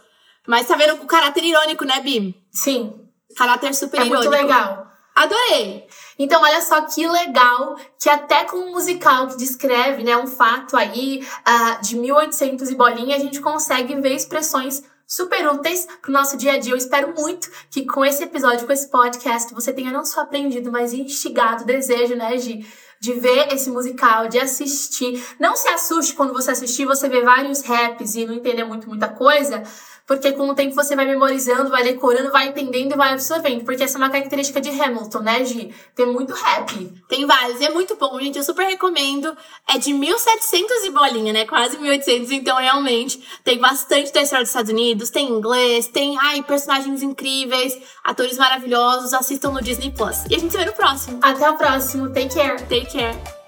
Mas 0.47 0.67
tá 0.67 0.75
vendo 0.75 0.95
o 1.01 1.05
caráter 1.05 1.43
irônico, 1.43 1.85
né, 1.85 1.99
Bim? 2.01 2.33
Sim, 2.51 2.93
Caráter 3.37 3.73
super 3.73 4.01
é 4.01 4.05
irônico. 4.05 4.29
muito 4.29 4.41
legal. 4.41 4.90
Adorei. 5.13 5.87
Então, 6.17 6.41
olha 6.41 6.61
só 6.61 6.81
que 6.81 7.07
legal 7.07 7.75
que 7.99 8.09
até 8.09 8.45
com 8.45 8.57
um 8.57 8.71
musical 8.71 9.27
que 9.27 9.37
descreve, 9.37 10.03
né, 10.03 10.15
um 10.15 10.27
fato 10.27 10.77
aí 10.77 11.27
ah, 11.45 11.79
de 11.81 11.97
1800 11.97 12.69
e 12.69 12.75
bolinha, 12.75 13.15
a 13.15 13.19
gente 13.19 13.41
consegue 13.41 13.93
ver 13.99 14.15
expressões 14.15 14.83
super 15.11 15.45
úteis 15.49 15.85
pro 16.01 16.11
nosso 16.11 16.37
dia 16.37 16.53
a 16.53 16.57
dia. 16.57 16.71
Eu 16.71 16.77
espero 16.77 17.13
muito 17.13 17.51
que 17.69 17.85
com 17.85 18.05
esse 18.05 18.23
episódio, 18.23 18.65
com 18.65 18.71
esse 18.71 18.89
podcast, 18.89 19.53
você 19.53 19.73
tenha 19.73 19.91
não 19.91 20.05
só 20.05 20.21
aprendido, 20.21 20.71
mas 20.71 20.93
instigado 20.93 21.63
o 21.63 21.67
desejo, 21.67 22.15
né, 22.15 22.37
Gi? 22.37 22.65
De 22.97 23.13
ver 23.13 23.51
esse 23.51 23.69
musical, 23.69 24.29
de 24.29 24.39
assistir. 24.39 25.21
Não 25.39 25.55
se 25.55 25.67
assuste 25.67 26.13
quando 26.13 26.33
você 26.33 26.51
assistir, 26.51 26.85
você 26.85 27.09
vê 27.09 27.21
vários 27.21 27.61
raps 27.61 28.15
e 28.15 28.25
não 28.25 28.35
entender 28.35 28.63
muito 28.63 28.87
muita 28.87 29.09
coisa, 29.09 29.63
porque 30.05 30.31
com 30.33 30.49
o 30.49 30.55
tempo 30.55 30.75
você 30.75 30.95
vai 30.95 31.05
memorizando, 31.05 31.69
vai 31.69 31.83
decorando, 31.83 32.31
vai 32.31 32.47
entendendo 32.47 32.93
e 32.93 32.97
vai 32.97 33.13
absorvendo. 33.13 33.63
Porque 33.63 33.83
essa 33.83 33.97
é 33.97 33.99
uma 33.99 34.09
característica 34.09 34.59
de 34.59 34.69
Hamilton, 34.69 35.19
né, 35.19 35.45
Gi? 35.45 35.73
Tem 35.95 36.05
muito 36.05 36.33
rap. 36.33 36.93
Tem 37.07 37.25
vários. 37.25 37.61
E 37.61 37.65
é 37.65 37.69
muito 37.69 37.95
bom, 37.95 38.19
gente. 38.19 38.37
Eu 38.37 38.43
super 38.43 38.65
recomendo. 38.65 39.35
É 39.67 39.77
de 39.77 39.93
1700 39.93 40.83
e 40.85 40.91
bolinha, 40.91 41.33
né? 41.33 41.45
Quase 41.45 41.77
1800. 41.77 42.31
Então, 42.31 42.57
realmente, 42.57 43.23
tem 43.43 43.57
bastante 43.59 44.11
da 44.11 44.21
história 44.21 44.43
dos 44.43 44.49
Estados 44.49 44.71
Unidos. 44.71 45.09
Tem 45.09 45.29
inglês. 45.29 45.87
Tem, 45.87 46.17
ai, 46.19 46.43
personagens 46.43 47.01
incríveis. 47.01 47.77
Atores 48.03 48.37
maravilhosos. 48.37 49.13
Assistam 49.13 49.51
no 49.51 49.61
Disney 49.61 49.91
Plus. 49.91 50.25
E 50.29 50.35
a 50.35 50.39
gente 50.39 50.51
se 50.51 50.57
vê 50.57 50.65
no 50.65 50.73
próximo. 50.73 51.19
Até 51.21 51.49
o 51.49 51.57
próximo. 51.57 52.09
Take 52.09 52.33
care. 52.35 52.57
Take 52.63 52.91
care. 52.91 53.40